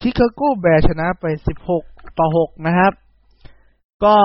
[0.00, 1.84] Chicago Bears ชนะไปสิบหก
[2.18, 2.92] ต่อหกนะครับ
[4.04, 4.16] ก็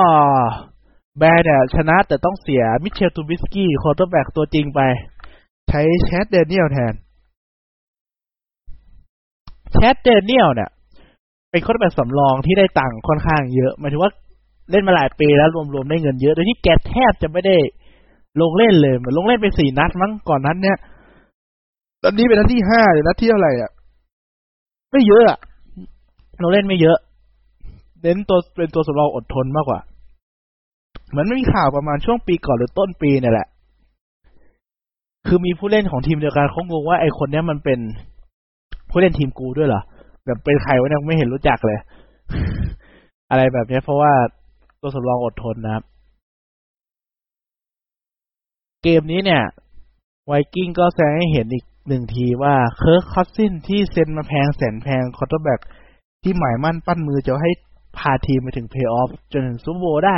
[1.18, 4.80] Bears เนี่ย ชนะแต่ต้องเสีย Mitchell Trubisky quarterback ตัวจริงไป
[5.70, 6.94] ใช้ Chase Daniel แทน
[9.74, 10.70] Chase Daniel เนี่ย
[11.52, 14.12] เป็น quarterback สำรองที่ได้ตังค์ค่อนข้างเยอะหมายถึงว่า
[14.72, 17.56] เล่นมาหลายปีแล้วรวมๆได้เงินเยอะโดยที่แกแทบจะไม่ได้
[18.42, 20.78] ลงเล่นเลยเหมือนลงเล่นไปสี่นัดมั้งก่อนนั้นเนี่ย
[22.04, 23.72] ตอนนี้เป็นนัดที่ห้าหรือนัดที่เท่าไหร่อะ
[24.92, 25.40] ไม่เยอะอะ
[26.42, 26.98] ลงเล่นไม่เยอะ
[28.02, 29.80] เน้นตัวเป็นตัวสำรองอดทนมากกว่า
[31.10, 33.48] เหมือนไม่มีข่าวประมาณช่วงปีก่อนหรือต้นปีเนี่ยแหละ
[35.28, 37.80] คือมีผู้เล่นของทีมเดียวกันเขางงว่าไอคนเนี้ยมันเป็น
[38.90, 39.82] ผู้เล่นทีมกูด้วยเหรอ
[40.26, 41.78] แบบเป็นใครวะเนี่ยไม่เห็นรู้จักเลย
[43.30, 44.14] อะไรแบบนี้เพราะว่า
[44.82, 45.84] ตัวสำรองอดทนนะครับ
[48.84, 49.42] เกมนี้เนี่ย
[50.26, 55.62] Vikings ก็แสดงให้เห็นอีก หนึ่งทีว่า Kirk Cousins ที่เซ็นมาแพงแสนแพง quarterback
[56.24, 57.52] ที่หมายมั่นปั้นมือจะให้
[57.98, 60.18] พาทีมไปถึงเพย์ออฟจนถึงซูเปอร์โบได้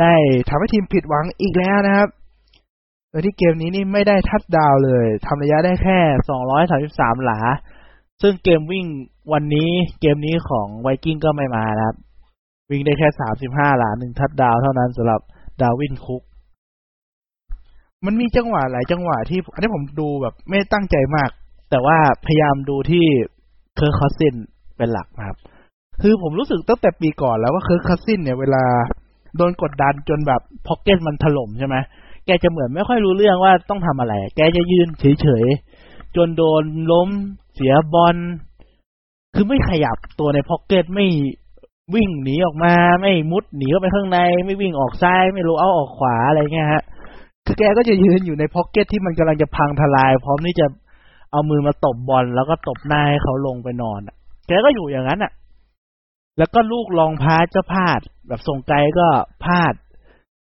[0.00, 0.14] ได้
[0.48, 2.08] ทำให้ทีมผิดหวังอีกแล้วนะครับ
[3.10, 5.98] โดยที่เกมนี้นี่ไม่ได้ทัดดาวเลยทำระยะได้แค่
[6.60, 7.40] 233 หลา
[8.22, 8.86] ซึ่งเกมวิ่ง
[9.32, 11.96] วันนี้เกมนี้ของไวกิ้งก็ไม่มานะครับ
[12.70, 13.08] วิ่งได้แค่
[13.44, 15.20] 35 หลาหนึ่งทัดดาวเท่านั้นสำหรับ
[15.60, 16.22] ดาวินคุก
[18.06, 21.30] มันมีจังหวะหลายจังหวะที่ อันนี้ผมดูแบบไม่ตั้งใจมาก
[21.70, 23.04] แต่ว่าพยายามดูที่
[23.76, 24.36] Kirk Cousins
[24.76, 25.36] เป็นหลักนะครับ
[26.02, 28.64] คือผมรู้สึกตั้งแต่ปีก่อนแล้วว่า Kirk Cousins เนี่ยเวลา
[29.36, 31.76] โดนกดดันจนแบบ pocket มันถล่มใช่ไหม
[32.26, 36.62] แกจะเหมือนไม่ค่อยรู้เรื่องว่าต้องทำอะไร แกจะยืนเฉยๆ จนโดน
[36.92, 37.08] ล้ม
[37.54, 38.16] เสียบอล
[39.34, 41.06] คือไม่ขยับตัวใน pocket ไม่
[41.94, 46.82] วิ่งหนีออกมา ไม่มุดหนีเข้าไปข้างใน ไม่วิ่งออกซ้าย ไม่รู้เอาออกขวาอะไรเงี้ยฮะ
[47.46, 50.66] คือแกก็จะยืนอยู่ใน pocket ที่มันกำลังจะพังทลาย พร้อมที่จะ
[51.32, 54.16] เอามือมาตบบอลแล้วก็ตบหน้าให้เขาลงไปนอนอะ
[54.48, 55.32] แกก็อยู่อย่างนั้นอะ
[56.38, 59.06] แล้วก็ลูก long pass จะพลาด แบบส่งไกลก็
[59.44, 59.74] พลาด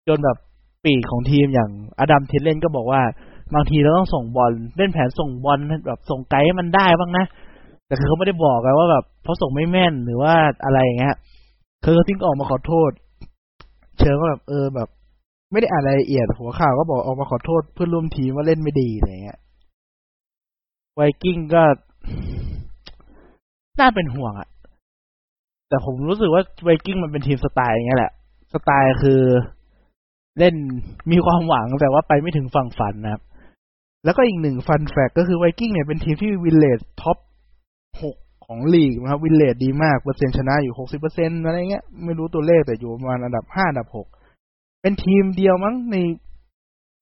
[0.07, 0.37] จนแบบ
[0.83, 3.01] ปีกของทีมอย่าง Adam Thielen ก็บอกว่า
[3.55, 7.25] บางทีเราต้องส่งบอลเล่นแผนส่งบอลแบบส่งไกลให้มันได้บ้างนะ
[7.87, 10.33] แต่คือเขาไม่ได้บอกไงว่าแบบเพราะส่งไม่แม่นหรือว่า
[10.65, 11.15] อะไรอย่างเงี้ย
[11.83, 12.91] คือเขาทิ้งออกมาขอโทษ
[13.99, 14.89] เชิงว่าแบบเออแบบ
[15.51, 19.39] ไม่ได้อ่านรายละเอียดหัวข่าวก็บอกออกมาขอโทษเพื่อนร่วมทีมว่าเล่นไม่ดีอะไรเงี้ย
[20.95, 21.63] Vikings ก็
[23.79, 24.49] น่าเป็นห่วงอะ
[25.69, 28.11] แต่ผมรู้สึกว่า Vikings มันเป็นทีมสไตล์อย่างเงี้ยแหละ
[28.53, 29.21] สไตล์คือ
[30.39, 30.55] เล่น
[31.11, 33.21] มีความหวังแต่ว่าไปไม่ถึงฝั่งฝันนะครับ
[34.05, 37.17] แล้วก็อีกหนึ่ง fun fact ก็คือ Vikings เนี่ยเป็นทีมที่ win rate top
[38.01, 44.07] หกของลีกนะครับ win rate ดีมากเปอร์เซ็นต์ชนะอยู่หกสิบเปอร์เซ็นต์อะไรเงี้ย ไม่รู้ตัวเลขแต่อยู่ประมาณอันดับห้าอันดับหก
[44.81, 45.95] เป็นทีมเดียวมั้งใน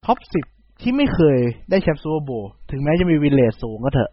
[0.05, 0.45] top สิบ
[0.81, 1.37] ที่ไม่เคย
[1.69, 4.11] ได้แชมป์ Super Bowl ถึงแม้จะมี win rate สูงก็เถอะ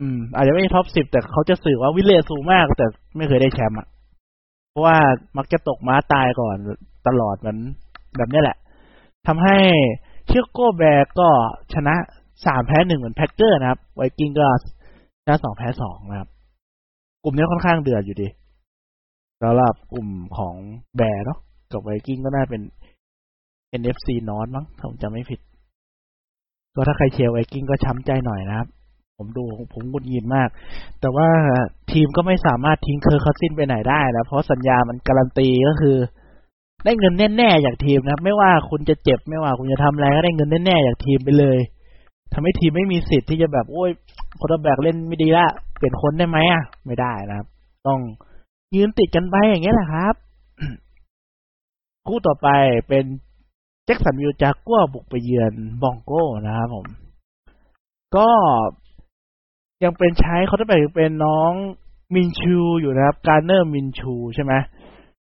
[0.00, 3.86] อืม อาจจะไม่ใช่ top สิบแต่เขาจะสื่อว่า win rate สูงมาก แต่ไม่เคยได้แชมป์อะ
[4.70, 4.98] เพราะว่า
[5.36, 6.56] มักจะตกม้าตายก่อน
[7.06, 7.58] ตลอดเหมือน
[8.16, 8.56] แบบนี้แหละ
[9.26, 9.56] ทำให้
[10.26, 11.28] Chicago Bears ก็
[11.74, 11.94] ชนะ
[12.46, 14.46] สามแพ้หนึ่งเหมือน Packers นะครับ Vikings ก็
[15.22, 16.28] ชนะสองแพ้สองนะครับ
[17.24, 18.28] กลุ่มนี้ค่อนข้างเดือดอยู่ดี
[19.42, 20.54] สำหรับกลุ่มของ
[20.96, 21.38] Bears เนาะ
[21.72, 22.62] กับ Vikings ก็น่าเป็น
[23.80, 25.40] NFC North มั้งถ้าผมจำไม่ผิด
[26.74, 28.68] ก็ถ้าใครเชียร์ Vikings ก็ช้ำใจหน่อยนะครับ
[29.18, 30.48] ผมดูผมหงุดหงิดมาก
[31.00, 31.28] แต่ว่า
[31.92, 35.96] ทีมก็ไม่สามารถทิ้ง Kirk Cousins ไปไหนได้นะ เพราะสัญญามันการันตีก็คือ
[36.84, 41.58] ได้เงินแน่ๆจากทีมนะไม่ว่าคุณจะเจ็บไม่ว่าคุณจะทำอะไรก็ได้เงินแน่ๆจากทีมไปเลย
[42.32, 43.90] ทำให้ทีมไม่มีสิทธิ์ที่จะแบบโอ้ย
[44.36, 47.46] quarterback เล่นไม่ดีละเปลี่ยนคนได้ไหมอะ ไม่ได้นะครับ
[47.86, 48.00] ต้อง
[48.74, 50.14] ยืนติดกันไปอย่างเงี้ยแหละครับ
[52.06, 52.48] คู่ต่อไป
[52.88, 53.04] เป็น
[53.84, 55.52] แจ็คสันวิลจากกัวบุกไปเยือน
[55.82, 56.86] Broncos นะครับผม
[58.16, 58.28] ก็
[59.84, 61.52] ยังเป็นใช้เขาจะไปเป็นน้อง
[62.14, 64.52] Minshew อยู่นะครับ Gardner Minshew ใช่ไหม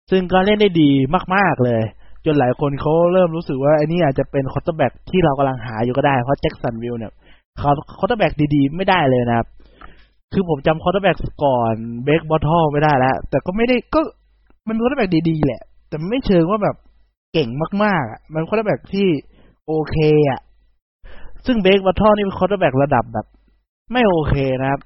[0.09, 0.89] ซึ่งก็เล่นได้ดี
[1.35, 1.81] มาก ๆ เลย
[2.25, 7.11] จนหลายคนเขาเริ่มรู้สึกว่าไอ้นี่อาจจะเป็น quarterback ที่เรากำลังหาอยู่ก็ได้ เพราะ Jacksonville เนี่ย
[7.57, 9.47] หา quarterback ดีๆ ไม่ได้เลยนะครับ
[10.33, 13.99] คือผมจำ quarterback ก่อน Blake Bortles ไม่ได้แล้ว แต่ก็ไม่ได้ก็
[14.67, 16.75] มัน quarterback ดีๆแหละ แต่ไม่เชิงว่าแบบ
[17.33, 17.49] เก่ง
[17.83, 19.07] มากๆอะมัน quarterback ที่
[19.67, 19.97] โอเค
[20.29, 20.41] อะ
[21.45, 23.25] ซึ่ง Blake Bortles นี่เป็น quarterback ระดับแบบ
[23.91, 24.81] ไม่โอเคนะครับ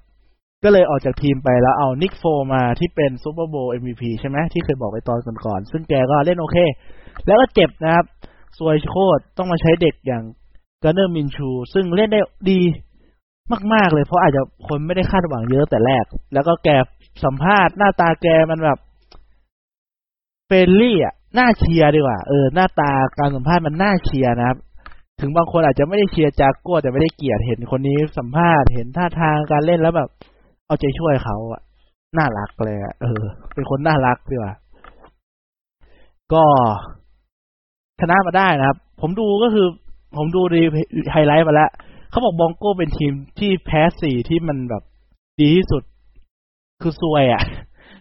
[0.64, 6.58] ก็เลยออกจากทีมไปแล้วเอา Nick Foles มาที่เป็น Super Bowl MVP ใช่ไหมที่เคยบอกไปตอนก่อนๆซึ่งแกก็เล่นโอเค
[7.26, 8.06] แล้วก็เจ็บนะครับ
[8.58, 10.24] ซวยโคตรต้องมาใช้เด็กอย่าง
[10.84, 12.20] ก a เนอร์มินชู ซึ่งเล่นได้
[12.52, 12.62] ดี
[13.74, 16.70] มาก ๆ เลยเพราะอาจจะคนไม่ได้คาดหวังเยอะแต่แรก แล้วก็แก
[17.24, 18.80] สัมภาษณ์หน้าตาแกมันแบบ
[20.54, 24.58] friendly อะน่าเชียร์ดีกว่า เออ หน้าตาการสัมภาษณ์มันน่าเชียร์นะครับ
[25.20, 30.10] ถึงบางคนอาจจะไม่ได้เชียร์จากกัวแต่ไม่ได้เกลียดเห็นคนนี้สัมภาษณ์เห็นท่าทางการเล่นแล้วแบบ
[30.68, 31.62] เอาใจช่วยเขาอะ
[32.18, 33.22] น่ารักเลยอะเออ
[33.54, 34.54] เป็นคนน่ารักดีกว่า
[36.34, 36.44] ก็
[38.00, 39.68] ชนะมาได้นะครับ ผมดูก็คือ
[40.18, 40.62] ผมดูดี
[41.12, 41.70] ไฮไลท์มาแล้ว
[42.12, 44.84] เขาบอกบองโก้เป็นทีมที่แพ้สี่ที่มันแบบ
[45.40, 45.84] ดีที่สุด
[46.82, 47.42] คือซวยอะ่ะ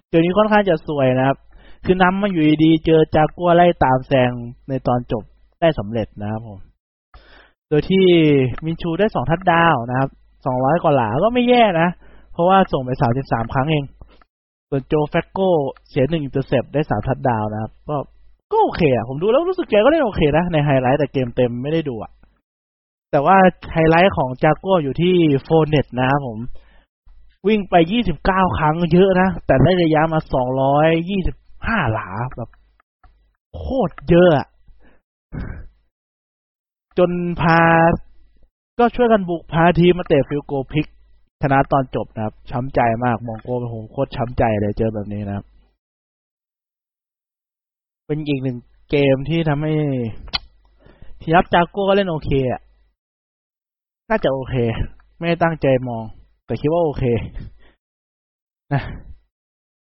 [0.09, 1.39] เดี๋ยวนี้ค่อนข้างจะซวยนะครับ
[1.85, 4.31] คือนำมาอยู่ดีเจอจากกัวไล่ตามแซง
[4.69, 5.25] ในตอนจบ
[5.61, 6.59] ได้สำเร็จนะครับผม
[7.69, 8.07] โดยที่
[8.65, 10.09] มินชูได้สองทัดดาวนะครับ
[10.47, 11.89] สองร้อยกว่าหลาก็ไม่แย่นะ
[12.33, 13.85] เพราะว่าส่งไปสามสิบสามครั้งเอง
[14.69, 15.51] ส่วน Joe Flacco
[15.89, 17.97] เสียหนึ่ง intercept ได้สามทัดดาวนะครับ ก็
[18.53, 22.13] ก็โอเคอะผมดูแล้วรู้สึกแกก็เล่นโอเคนะ ในไฮไลท์แต่เกมเต็มไม่ได้ดูอะ
[23.11, 23.37] แต่ว่า
[23.73, 26.39] ไฮไลท์ของจากัวอยู่ที่ Fournette นะครับผม
[27.49, 30.21] วิ่งไปยี่สิบเก้าครั้งเยอะนะ แต่ได้ระยะมา
[31.67, 32.51] ห้าหลาแบบ
[33.57, 34.31] โคตรเยอะ
[36.99, 37.61] จนพา
[38.79, 40.87] ก็ช่วยกันบุกพาทีมมาเตะ field goal พลิก
[41.43, 45.45] ชนะตอนจบนะครับ ช้ำใจมาก Bronco เป็นผมโคตรช้ำใจเลยเจอแบบนี้นะครับ
[48.07, 48.59] เป็นอีกหนึ่ง
[48.91, 49.75] เกมที่ทำให้
[51.21, 52.61] ทีมรับจากโก้ก็เล่นโอเคอะ
[54.09, 54.55] น่าจะโอเค
[55.19, 56.05] ไม่ตั้งใจมอง
[56.47, 57.05] แต่คิดว่าโอเค
[58.73, 58.83] นะ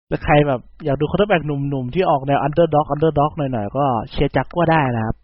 [0.09, 5.15] แล้วใครแบบอยากดู quarterback หนุ่มๆ ที่ออกแนว underdog underdog หน่อยๆ ก็เชียร์ Jag ก็ได้นะครับ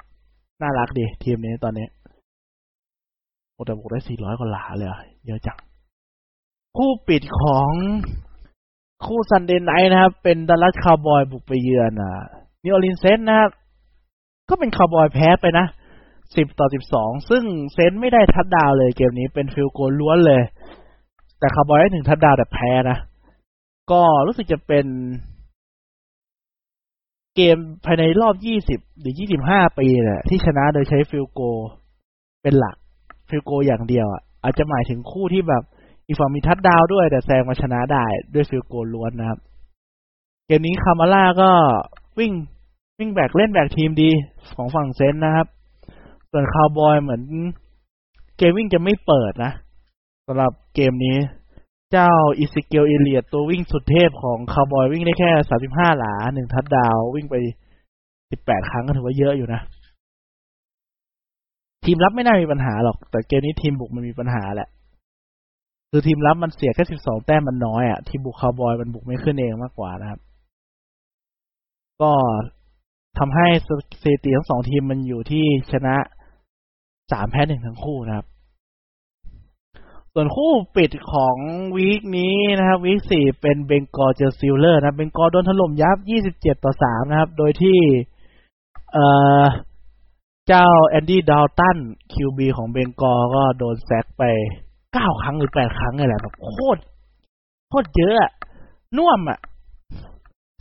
[0.61, 1.87] น่ารักดี ทีมนี้ตอนนี้
[3.53, 4.89] โอ้แต่บุกได้สี่ร้อยกว่าหลาเลย
[5.25, 5.57] เยอะจัง
[6.77, 7.69] คู่ปิดของ
[9.05, 12.11] คู่ Sunday Night นะครับ เป็น Dallas Cowboy บุกไปเยือนอะ
[12.63, 13.49] New Orleans Saint นะครับ
[14.49, 15.65] ก็เป็นคาร์บอยแพ้ไปนะ
[16.35, 20.41] สิบต่อสิบสองซึ่ง Saint ไม่ได้ทัดดาวเลยเกมนี้เป็น field goal ล้วนเลย
[21.39, 22.97] แต่คาร์บอยได้ถึงทัดดาวแต่แพ้นะ
[23.91, 24.85] ก็รู้สึกจะเป็น
[27.35, 31.41] เกมภายในรอบยี่สิบหรือยี่สิบห้าปีแหละที่ชนะโดยใช้ field goal
[32.43, 32.75] เป็นหลัก
[33.29, 35.63] field goal อย่างเดียวอะอาจจะหมายถึงคู่ที่แบบ
[36.07, 39.39] อีกฝั่งมีทัดดาวด้วย แต่แซงมาชนะได้ด้วย field goal้วนนะครับ
[40.47, 41.51] เกมนี้ Kamara ก็
[42.19, 42.33] วิ่ง
[42.99, 44.09] วิ่งแบกเล่นแบกทีมดี
[44.55, 45.47] ของฝั่ง Saint นะครับ
[46.31, 47.23] ส่วนคาวบอยเหมือน
[48.37, 49.51] เกมวิ่งจะไม่เปิดนะ
[50.27, 51.17] สำหรับเกมนี้
[51.91, 57.35] เจ้า Ezekiel Elliott ตัววิ่งสุดเทพของคาวบอยวิ่งได้แค่สามสิบห้าหลาหนึ่งทัดดาววิ่งไป
[58.31, 59.61] สิบแปดครั้งก็ถือว่าเยอะอยู่นะ
[61.85, 64.69] ทีมรับไม่น่ามีปัญหาหรอก แต่เกมนี้ทีมบุกมันมีปัญหาแหละ
[65.91, 70.19] คือทีมรับมันเสียแค่สิบสองแต้มมันน้อยอะ่ะ ทีมบุกคาวบอยมันบุกไม่ขึ้นเองมากกว่านะครับ
[72.01, 72.11] ก็
[73.17, 73.69] ทำให้ส
[74.03, 75.95] ถิติทั้งสองทีมมันอยู่ที่ชนะ
[77.11, 78.27] สามแพ้หนึ่งทั้งคู่นะครับ
[80.17, 81.37] ส่วนคู่ปิดของ
[81.75, 87.79] week นี้นะครับ week สี่เป็น Bengal เจอ Steeler นะ Bengal โดนถล่มยับยี่สิบเจ็ดต่อสามนะครับ โดยที่
[88.91, 89.05] เอ่
[89.41, 89.43] อ
[90.47, 91.77] เจ้า Andy Dalton
[92.11, 94.23] QB ของ Bengal ก็โดน sack ไป
[94.93, 96.81] เก้าครั้งหรือแปดครั้งเลยแหละแบบโคตร
[97.69, 98.31] โคตรเยอะ
[98.97, 99.39] น่วมอะ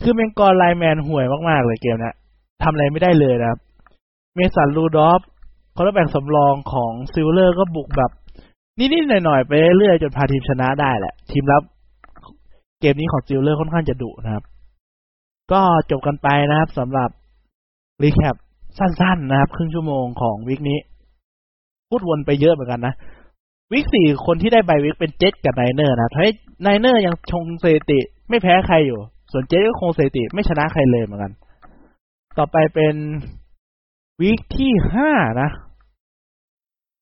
[0.03, 2.15] คือ Bengal lineman ห่วยมาก ๆ เลยเกมนะ
[2.63, 3.59] ทำอะไรไม่ได้เลยนะครับ
[4.35, 5.21] Mason Rudolph
[5.75, 8.11] quarterback สำรองของ Steeler ก็บุกแบบ
[8.79, 11.63] นิดๆหน่อยๆไปเรื่อยๆจนพาทีมชนะได้แหละ ทีมรับ
[12.81, 14.43] เกมนี้ของ Steeler ค่อนข้างจะดุนะครับ
[15.51, 15.61] ก็
[15.91, 17.09] จบกันไปนะครับสำหรับ
[18.03, 18.35] recap
[18.77, 20.79] สั้น ๆ นะครับ ครึ่งชั่วโมงของ week นี้
[21.89, 22.93] พูดวนไปเยอะเหมือนกันนะ
[23.71, 28.99] week สี่คนที่ได้ bye week เป็นเจ็ตกับ Niner นะทำให้ Niner ยังคงสถิติ ไม่แพ้ใครอยู่
[29.31, 31.31] ส่วนเจ็ตก็คงสถิติ ไม่ชนะใครเลยเหมือนกัน
[32.37, 32.95] ต่อไปเป็น
[34.21, 35.11] week ที่ห้า
[35.41, 35.49] นะ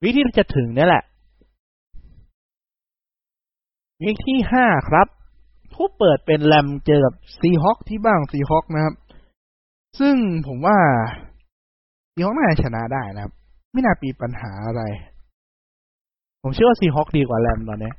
[0.04, 1.04] week ที่จะถึงนี่แหละ
[4.04, 5.08] วิกที่ห้าครับ
[5.74, 8.96] ผู้เปิดเป็นแรมเจอกับซีฮอคที่บ้างซีฮอคนะครับ
[10.00, 10.16] ซึ่ง
[10.48, 10.78] ผมว่า
[12.14, 13.34] ซีฮอคน่าจะชนะได้นะครับ
[13.72, 14.84] ไม่น่าปีปัญหาอะไร
[16.42, 17.92] ผมเชื่อว่าซีฮอคดีกว่าแรมตอนนี้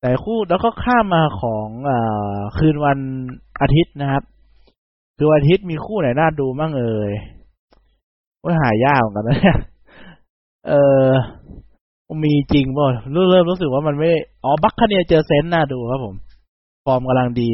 [0.00, 1.92] แต่คู่แล้วก็ข้ามมาของอ
[2.58, 2.98] คืนวัน
[3.60, 4.22] อาทิตย์นะครับ
[5.16, 7.12] คือวันอาทิตย์มีคู่ไหนน่าดูบ้างเอ่ย
[8.44, 9.58] ว่าหายากเหมือนกันนะเนี่ย
[10.68, 10.72] เอ
[11.06, 11.08] อ
[12.24, 14.10] มีจริงป่ะเริ่มเริ่มรู้สึกว่ามันไม่
[14.44, 16.14] อ๋อ Buccaneer เจอ Saint น่าดูครับผม
[16.84, 17.50] ฟอร์มกำลังดี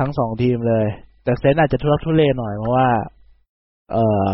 [0.00, 0.86] ทั้งสองทีมเลย
[1.24, 2.88] แต่ Saint อาจจะทุรักทุเลหน่อยเพราะว่า
[3.92, 3.96] เอ
[4.30, 4.32] อ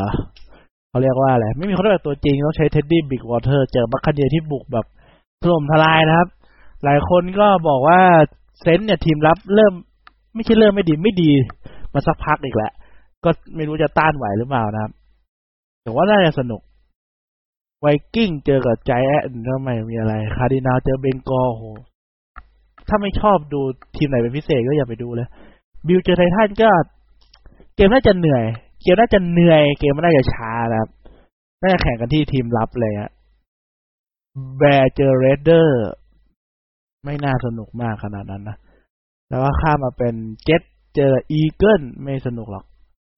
[0.89, 4.87] เขาเรียกว่าอะไร ไม่มีคนแบบตัวจริงต้องใช้ Teddy Bridgewater เจอ Buccaneer ที่บุกแบบ
[5.43, 6.29] ถล่มทลายนะครับ
[6.85, 8.01] หลายคนก็บอกว่า
[8.61, 9.73] Saint เนี่ยทีมรับเริ่ม
[10.35, 11.31] ไม่ใช่เริ่มไม่ดีไม่ดี
[11.93, 12.73] มาสักพักอีกแหละ
[13.25, 14.93] ก็ไม่รู้จะต้านไหวหรือเปล่านะครับ
[15.83, 16.61] แต่ว่าน่าจะสนุก
[17.81, 21.63] ไวกิ้งเจอกับใจแอนก็ไม่มีอะไร คาร์ดินาลเจอ Bengal โห
[22.89, 23.61] ถ้าไม่ชอบดู
[23.97, 25.29] ทีมไหนเป็นพิเศษก็อย่าไปดูเลย
[25.87, 26.71] บิลเจอไททันก็
[27.77, 28.45] เกมน่าจะเหนื่อย
[28.83, 30.91] เกมน่าจะเหนื่อย เกมน่าจะช้านะครับ
[31.63, 33.11] น่าจะแข่งกันที่ทีมรับเลยฮะ
[34.59, 35.89] Bear เจอ Raider
[37.05, 38.57] ไม่น่าสนุกมากขนาดนั้นนะ
[39.29, 40.15] แล้วก็ข้ามมาเป็น
[40.45, 40.63] เจ็ต
[40.97, 42.65] เจอ Eagle ไม่สนุกหรอก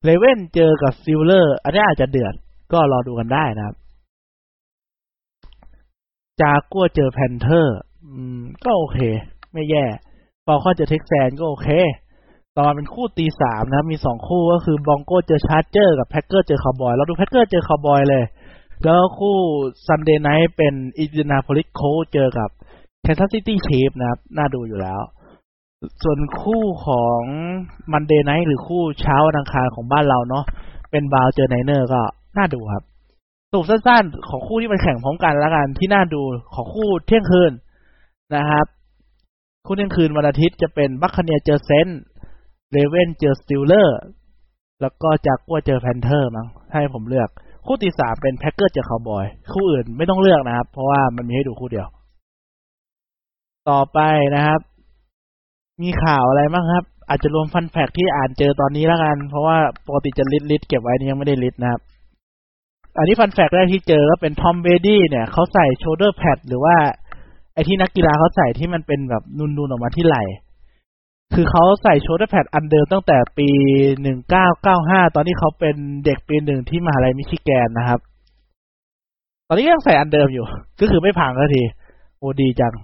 [0.04, 2.34] Raven เจอกับ Steeler อันนี้อาจจะเดือด
[2.72, 3.76] ก็รอดูกันได้นะครับ
[6.42, 8.98] จากัวเจอ Panther อืม ก็โอเค
[9.52, 9.84] ไม่แย่
[10.46, 11.68] Falcon เจอ Texan ก็โอเค
[12.56, 18.24] ต่อมาเป็นคู่ตีสามนะ มีสองคู่ก็คือ Bronco เจอ Charger กับ Packer เจอคาวบอยเราดู Packer เจอคาวบอยเลย
[18.84, 19.36] แล้วคู่
[19.86, 21.80] Sunday Night เป็น Indianapolis Colt
[22.12, 22.48] เจอกับ
[23.02, 25.00] Kansas City Chief นะครับ น่าดูอยู่แล้ว
[26.02, 27.20] ส่วนคู่ของ
[27.92, 30.44] Monday Night หรือคู่เช้าวันอังคารของบ้านเราเนาะ
[30.90, 32.00] เป็นบาวเจอ Niner ก็
[32.36, 32.82] น่าดูครับ
[33.54, 36.22] สรุปสั้นๆ ของคู่ที่มันแข่งพร้อมกันแล้วกันที่น่าดู
[36.54, 37.52] ของคู่เที่ยงคืน
[38.36, 38.66] นะครับ
[39.66, 41.88] คู่เที่ยงคืนวันอาทิตย์จะเป็น Buccaneer เจอ Saint
[42.72, 44.00] Raven เจอ Steeler
[44.80, 47.28] แล้วก็จากกัวเจอ Panther มั้งให้ผมเลือก
[47.66, 51.86] คู่ที่สามเป็นแพ็กเกอร์สเจอคาวบอย คู่อื่นไม่ต้องเลือกนะครับ เพราะว่ามันมีให้ดูคู่เดียว
[53.70, 53.98] ต่อไป
[54.34, 54.60] นะครับ
[55.82, 61.80] มีข่าวอะไรบ้างครับ อาจจะรวม fun fact ที่อ่านเจอตอนนี้แล้วกัน เพราะว่าปกติจะ list list เก็บไว้นี่ยังไม่ได้ list นะครับ
[62.96, 66.76] อันนี้ fun fact แรกที่เจอก็เป็นทอมเบรดี้เนี่ยเขาใส่ shoulder pad หรือว่า
[67.54, 70.22] ไอที่นักกีฬาเขาใส่ที่มันเป็นแบบนูนๆออกมาที่ไหล่
[71.34, 73.48] คือเขาใส่ shoulder pad อันเดิมตั้งแต่ปี
[74.02, 78.00] หนึ่งเก้าเก้าห้าตอนที่เขาเป็นเด็กปีหนึ่งที่มหาลัยมิชิแกนนะครับ
[79.48, 80.46] ตอนนี้ยังใส่อันเดิมอยู่
[80.80, 81.62] ก็คือไม่พังก็ที
[82.18, 82.74] โอ้ดีจัง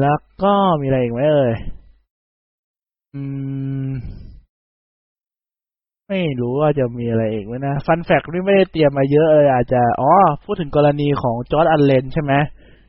[0.00, 1.52] แล้วก็มีอะไรอีกไหมเอ่ย
[3.14, 3.22] อื
[3.90, 3.92] ม
[6.08, 10.12] ไม่รู้ว่าจะมีอะไรอีกไหมนะ fun fact นี่ไม่ได้เตรียมมาเยอะเลยอาจจะอ๋อ
[10.44, 12.32] พูดถึงกรณีของจอร์ดอันเลนใช่ไหม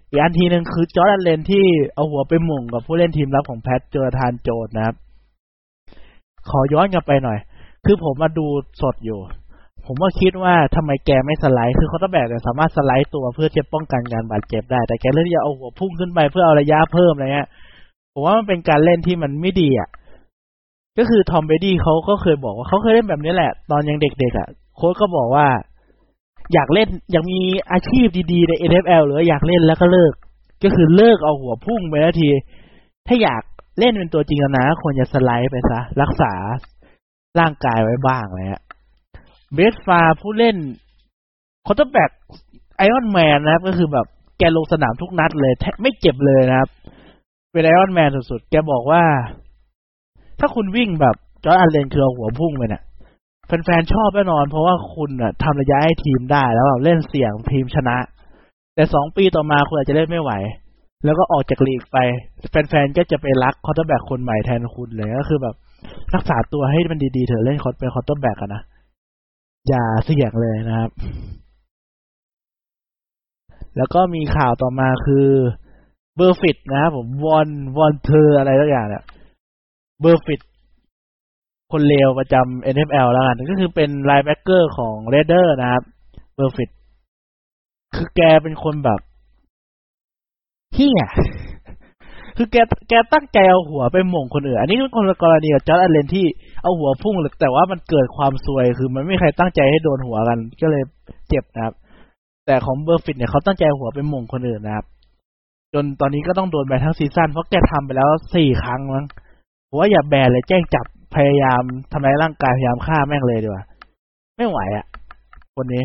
[0.09, 4.95] อีกอันทีหนึ่งคือจอร์ดอันเลนที่เอาหัวไปหม่งกับผู้เล่นทีมรับของแพทเจอทานโจดนะครับ
[6.49, 7.39] ขอย้อนกลับไปหน่อย
[7.85, 8.45] คือผมมาดู
[8.81, 9.19] สดอยู่
[9.85, 17.49] ผมก็คิดว่าทำไมแกไม่สไลด์ คือเขาต้องแบกเนี่ยสามารถสไลด์ตัวเพื่อจะป้องกันการบาดเจ็บได้ แต่แกเลือกที่จะเอาหัวพุ่งขึ้นไปเพื่อเอาระยะเพิ่มอะไรเงี้ย
[18.13, 19.89] ผมว่ามันเป็นการเล่นที่มันไม่ดีอะ
[20.99, 25.47] ก็คือทอมเบดี้เขาก็เคยบอกว่าเขาเคยเล่นแบบนี้แหละ ตอนยังเด็กๆอะ โค้ชก็บอกว่า
[26.53, 27.39] อยากเล่นอยากมี
[27.71, 30.13] อาชีพดีๆ ใน NFL หรืออยากเล่นแล้วก็เลิก
[30.63, 32.29] ก็คือเลิกเอาหัวพุ่งไปนาที
[33.07, 33.43] ถ้าอยาก
[33.79, 36.33] เล่นเป็นตัวจริงนะควรจะสไลด์ไปซะ รักษา
[37.39, 38.61] ร่างกายไว้บ้างเลยฮะ
[39.53, 40.57] เบรตต์ ฟาร์ฟผู้เล่น
[41.65, 44.07] quarterback iron man นะครับ ก็คือแบบ
[44.37, 46.69] แกลงสนามทุกนัดเลยแทบไม่เจ็บเลยนะครับ
[47.51, 49.03] เป็น iron man สุดๆ แกบอกว่า
[50.39, 52.83] ถ้าคุณวิ่งแบบจอร์ดอันเลนคือเอาหัวพุ่งไปเนี่ย
[53.47, 57.97] แฟนๆชอบแน่นอน เพราะว่าคุณอะทำระยะให้ทีมได้แล้วแบบเล่นเสี่ยงทีมชนะ
[58.75, 60.31] แต่สองปีต่อมาคุณอาจจะเล่นไม่ไหว
[61.05, 61.97] แล้วก็ออกจากลีกไป
[62.49, 65.55] แฟนๆก็จะไปรัก quarterback คนใหม่แทนคุณเลยก็คือแบบ
[66.13, 68.61] รักษาตัวให้มันดีๆเถอะเล่น quar เป็น quarterback นะ
[69.67, 70.89] อย่าเสี่ยงเลยนะครับ
[73.77, 75.27] แล้วก็มีข่าวต่อมาคือ
[76.15, 77.47] เบอร์ฟิตนะครับผมวอน
[77.77, 79.03] วอนเทซอะไรสักอย่างเนี่ย
[80.01, 80.41] เบอร์ฟิต
[81.71, 85.83] คนเลวประจำ NFL แล้วกัน ก็คือเป็น linebacker ของเรเดอร์นะครับ
[86.35, 86.69] เบอร์ฟิต
[87.95, 88.99] คือแกเป็นคนแบบ
[90.73, 91.03] เฮีย
[92.37, 92.55] คือแก
[92.89, 96.25] แกตั้งใจเอาหัวไปหม่งคนอื่น อันนี้เป็นคนละกรณีกับจอร์ดอันเลนที่
[96.63, 100.83] เอาหัวพุ่งแต่ว่ามันเกิดความซวย คือมันไม่ใครตั้งใจให้โดนหัวกัน ก็เลย
[101.29, 101.73] เจ็บนะครับ
[102.45, 104.85] แต่ของเบอร์ฟิตเนี่ยเขาตั้งใจหัวไปหม่งคนอื่นนะครับ
[105.73, 109.05] จนตอนนี้ก็ต้องโดนแบนทั้งซีซั่นเพราะแกทำไปแล้วสี่ครั้งมั้ง
[109.69, 113.63] ผมว่าอย่าแบนเลยแจ้งจับพยายามทำร้ายร่างกายพยายามฆ่าแม่งเลยดีกว่า
[114.37, 114.85] ไม่ไหวอะ่ะ
[115.55, 115.83] คนนี้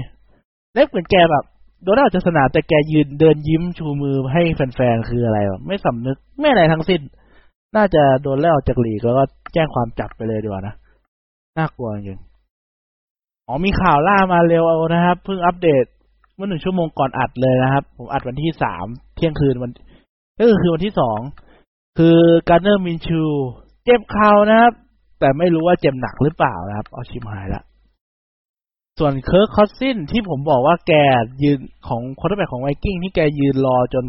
[0.73, 1.45] เล็บเหมือนแกแบบ
[1.83, 7.01] โดนออกจากสนามแต่แกยืนเดินยิ้มชูมือให้แฟนๆคืออะไรแบบไม่สำนึกไม่อะไรทั้งสิ้น
[7.77, 9.25] น่าจะโดนไล่ออกจากหลีกแล้วก็
[9.55, 10.75] แจ้งความจับไปเลยดีกว่านะ
[11.59, 12.19] น่ากลัวจริง
[13.47, 14.65] อ๋อมีข่าวล่ามาเร็ว
[14.95, 15.85] นะครับเพิ่งอัปเดต
[16.35, 19.71] เมื่อหนึ่งชั่วโมงก่อนอัดเลยนะครับ ผมอัดวันที่สามเที่ยงคืนวัน
[20.39, 21.19] ก็คือวันที่สอง
[21.99, 22.19] คือ
[22.49, 23.23] การ์ดเนอร์มินชูว์
[23.85, 24.73] เจ็บเข่านะครับ
[25.21, 27.63] แต่ไม่รู้ว่าเจ็บหนักหรือเปล่านะครับ เอาชิมหายละ
[28.99, 30.93] ส่วนเคิร์กคัสซินส์ที่ผมบอกว่าแก
[31.43, 34.05] ยืนของ quarterback ของไวกิ้งที่แกยืนรอจน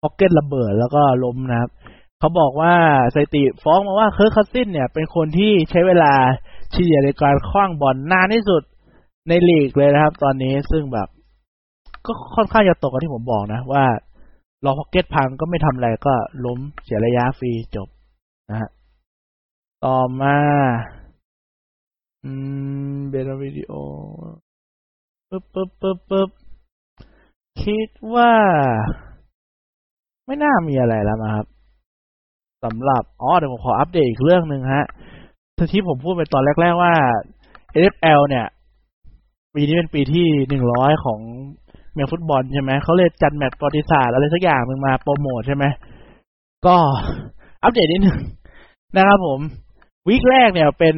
[0.00, 1.70] pocket ระเบิดแล้วก็ล้มนะครับ
[2.18, 2.74] เขาบอกว่า
[3.14, 6.12] สถิติฟ้องมาว่าเคิร์กคัสซินส์เนี่ยเป็นคนที่ใช้เวลา
[6.70, 8.62] เฉลี่ยในการคว้างบอลนานที่สุด
[9.28, 11.08] ในลีกเลยนะครับ ตอนนี้ซึ่งแบบ
[12.06, 13.84] ก็ค่อนข้างจะตกกับที่ผมบอกนะ ว่า
[14.64, 17.88] รอพ็อกเก็ตพังก็ไม่ทำอะไรก็ล้มเสียระยะฟรีจบ
[18.50, 18.70] นะฮะ
[19.84, 20.36] ต่อมา
[23.10, 23.72] เบนวิดีโอ
[25.28, 26.30] ปึ๊บปึ๊บปึ๊บปึ๊บ
[27.62, 28.32] คิดว่า
[30.26, 31.46] ไม่น่ามีอะไรแล้วนะครับ
[32.64, 34.86] สำหรับอ๋อเดี๋ยวผมขออัปเดตอีกเรื่องหนึ่งฮะ
[35.72, 36.94] ที่ผมพูดไปตอนแรก ๆ ว่า
[37.82, 38.46] NFL เนี่ย
[39.54, 41.20] ปีนี้เป็นปีที่หนึ่งร้อยของ
[41.92, 45.64] เมืองฟุตบอลใช่ไหม เขาเลยจัดแมตช์ประวัติศาสตร์อะไรสักอย่างหนึ่งมาโปรโมทใช่ไหม
[46.66, 46.76] ก็
[47.62, 48.18] อัปเดตนิดนึง
[48.96, 49.40] นะครับผม
[50.08, 50.96] week แรกเนี่ยเป็น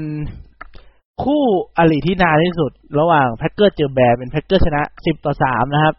[1.22, 1.42] คู่
[1.76, 5.94] อริที่นานที่สุด ระหว่างแพ็กเกอร์เจอแบร์สเป็นแพ็กเกอร์ชนะสิบต่อสามนะครับ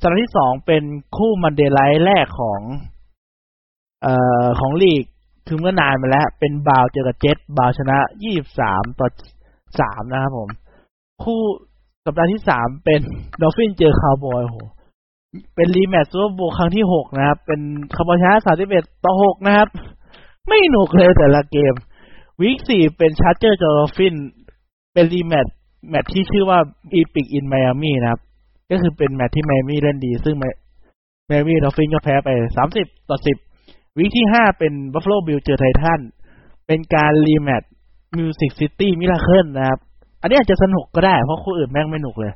[0.00, 0.82] สัปดาห์ที่สองเป็น
[1.16, 2.60] คู่ Monday Night แรกของ
[4.02, 5.04] เอ่อของลีก
[5.46, 9.08] คือเมื่อนานมาแล้ว เป็นบราวน์เจอกับเจ็ตบราวน์ชนะยี่สิบสามต่อ
[9.80, 10.48] สามนะครับผม
[11.22, 11.40] คู่
[12.04, 13.00] สัปดาห์ที่สามเป็น
[13.40, 14.56] ดอลฟินเจอคาวบอยโห
[15.54, 17.60] เป็น rematch Super Bowl ครั้งที่หกนะครับ เป็น
[17.96, 19.68] คาวบอยชนะสามสิบเอ็ดต่อหกนะครับ
[20.48, 21.74] ไม่หนุกเลยแต่ละเกม
[22.40, 24.14] week สี่เป็นชาร์เจอร์ดอลฟิน
[24.92, 25.54] เป็น rematch
[25.88, 26.58] แมตช์ที่ชื่อว่า
[26.94, 28.20] Epic in Miami นะครับ
[28.70, 30.44] ก็คือเป็นแมตช์ที่ไมอามี่เล่นดี ซึ่งไม
[31.38, 33.36] อามี่ดอลฟินก็แพ้ไปสามสิบต่อสิบ
[33.98, 36.00] week ที่ห้าเป็นบัฟฟาโลบิลเจอไททัน
[36.66, 39.78] เป็นการ rematch Music City Miracle นะครับ
[40.20, 42.32] อันนี้อาจจะสนุกก็ได้ เพราะคู่อื่นแม่งไม่หนุกเลย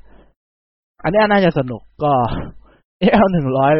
[1.03, 2.12] อันนี้น่าจะสนุกก็
[2.98, 3.74] NFL หนึ่งร้อย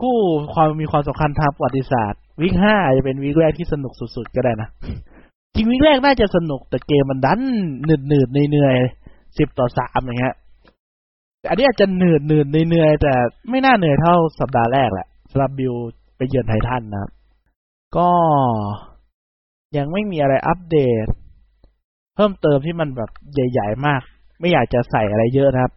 [0.00, 0.16] คู่
[0.54, 4.68] ความมีความสำคัญทางประวัติศาสตร์ week ห้าจะเป็น week แรกที่สนุกสุดๆก็ได้นะ
[5.54, 7.40] จริงวีคแรกน่าจะสนุกแต่เกมมันดัน
[7.84, 10.34] หนืดหนืดเหนื่อยๆสิบต่อสามอย่างเงี้ย
[11.48, 13.12] อันนี้อาจจะหนืดหนืดเหนื่อยๆแต่
[13.50, 15.74] ไม่น่าเหนื่อยเท่าสัปดาห์แรกแหละสำหรับบิว
[16.16, 17.10] ไปเยือนไททันนะครับ
[17.96, 18.10] ก็
[19.76, 21.06] ยังไม่มีอะไรอัปเดต
[22.14, 24.02] เพิ่มเติมที่มันแบบใหญ่ ๆ มาก
[24.40, 25.72] ไม่อยากจะใส่อะไรเยอะนะครับ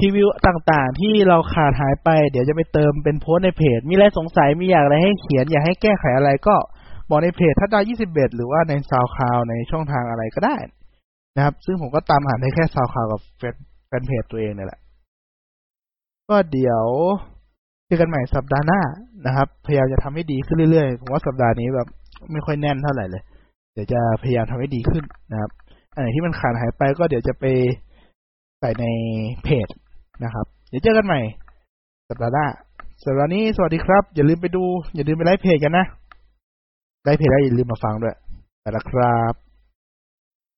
[0.00, 6.56] รีวิวต่างๆ ที่เราขาดหายไป เดี๋ยวจะไปเติมเป็นโพสในเพจ มีอะไรสงสัยมีอยากอะไรให้เขียน อยากให้แก้ไขอะไรก็
[7.08, 10.56] บอกในเพจทัดดาว21 หรือว่าในซาวคลาวในช่องทางอะไรก็ได้
[11.36, 14.80] นะครับ ซึ่งผมก็ตามหาได้แค่ซาวคลาวกับแฟนเพจตัวเองเนี่ยแหละ
[16.28, 16.84] ก็เดี๋ยว
[17.86, 18.80] เจอกันใหม่สัปดาห์หน้า
[19.26, 21.88] นะครับ พยายามจะทำให้ดีขึ้นเรื่อยๆ ผมว่าสัปดาห์นี้แบบ
[22.32, 23.22] ไม่ค่อยแน่นเท่าไหร่เลย
[23.72, 25.50] เดี๋ยวจะพยายามทำให้ดีขึ้นนะครับ
[25.94, 27.44] อันไหนที่มันขาดหายไปก็เดี๋ยวจะไป
[28.60, 28.86] ใส่ใน
[29.44, 29.68] เพจ
[30.24, 31.20] นะครับ เดี๋ยวเจอกันใหม่
[32.08, 32.46] สัปดาห์หน้า
[33.04, 35.86] สำหรับนี้สวัสดีครับ อย่าลืมไปดู อย่าลืมไปไลค์เพจกันนะ
[37.04, 38.16] ไลค์เพจแล้วอย่าลืมมาฟังด้วย
[38.62, 39.34] แต่ละครับ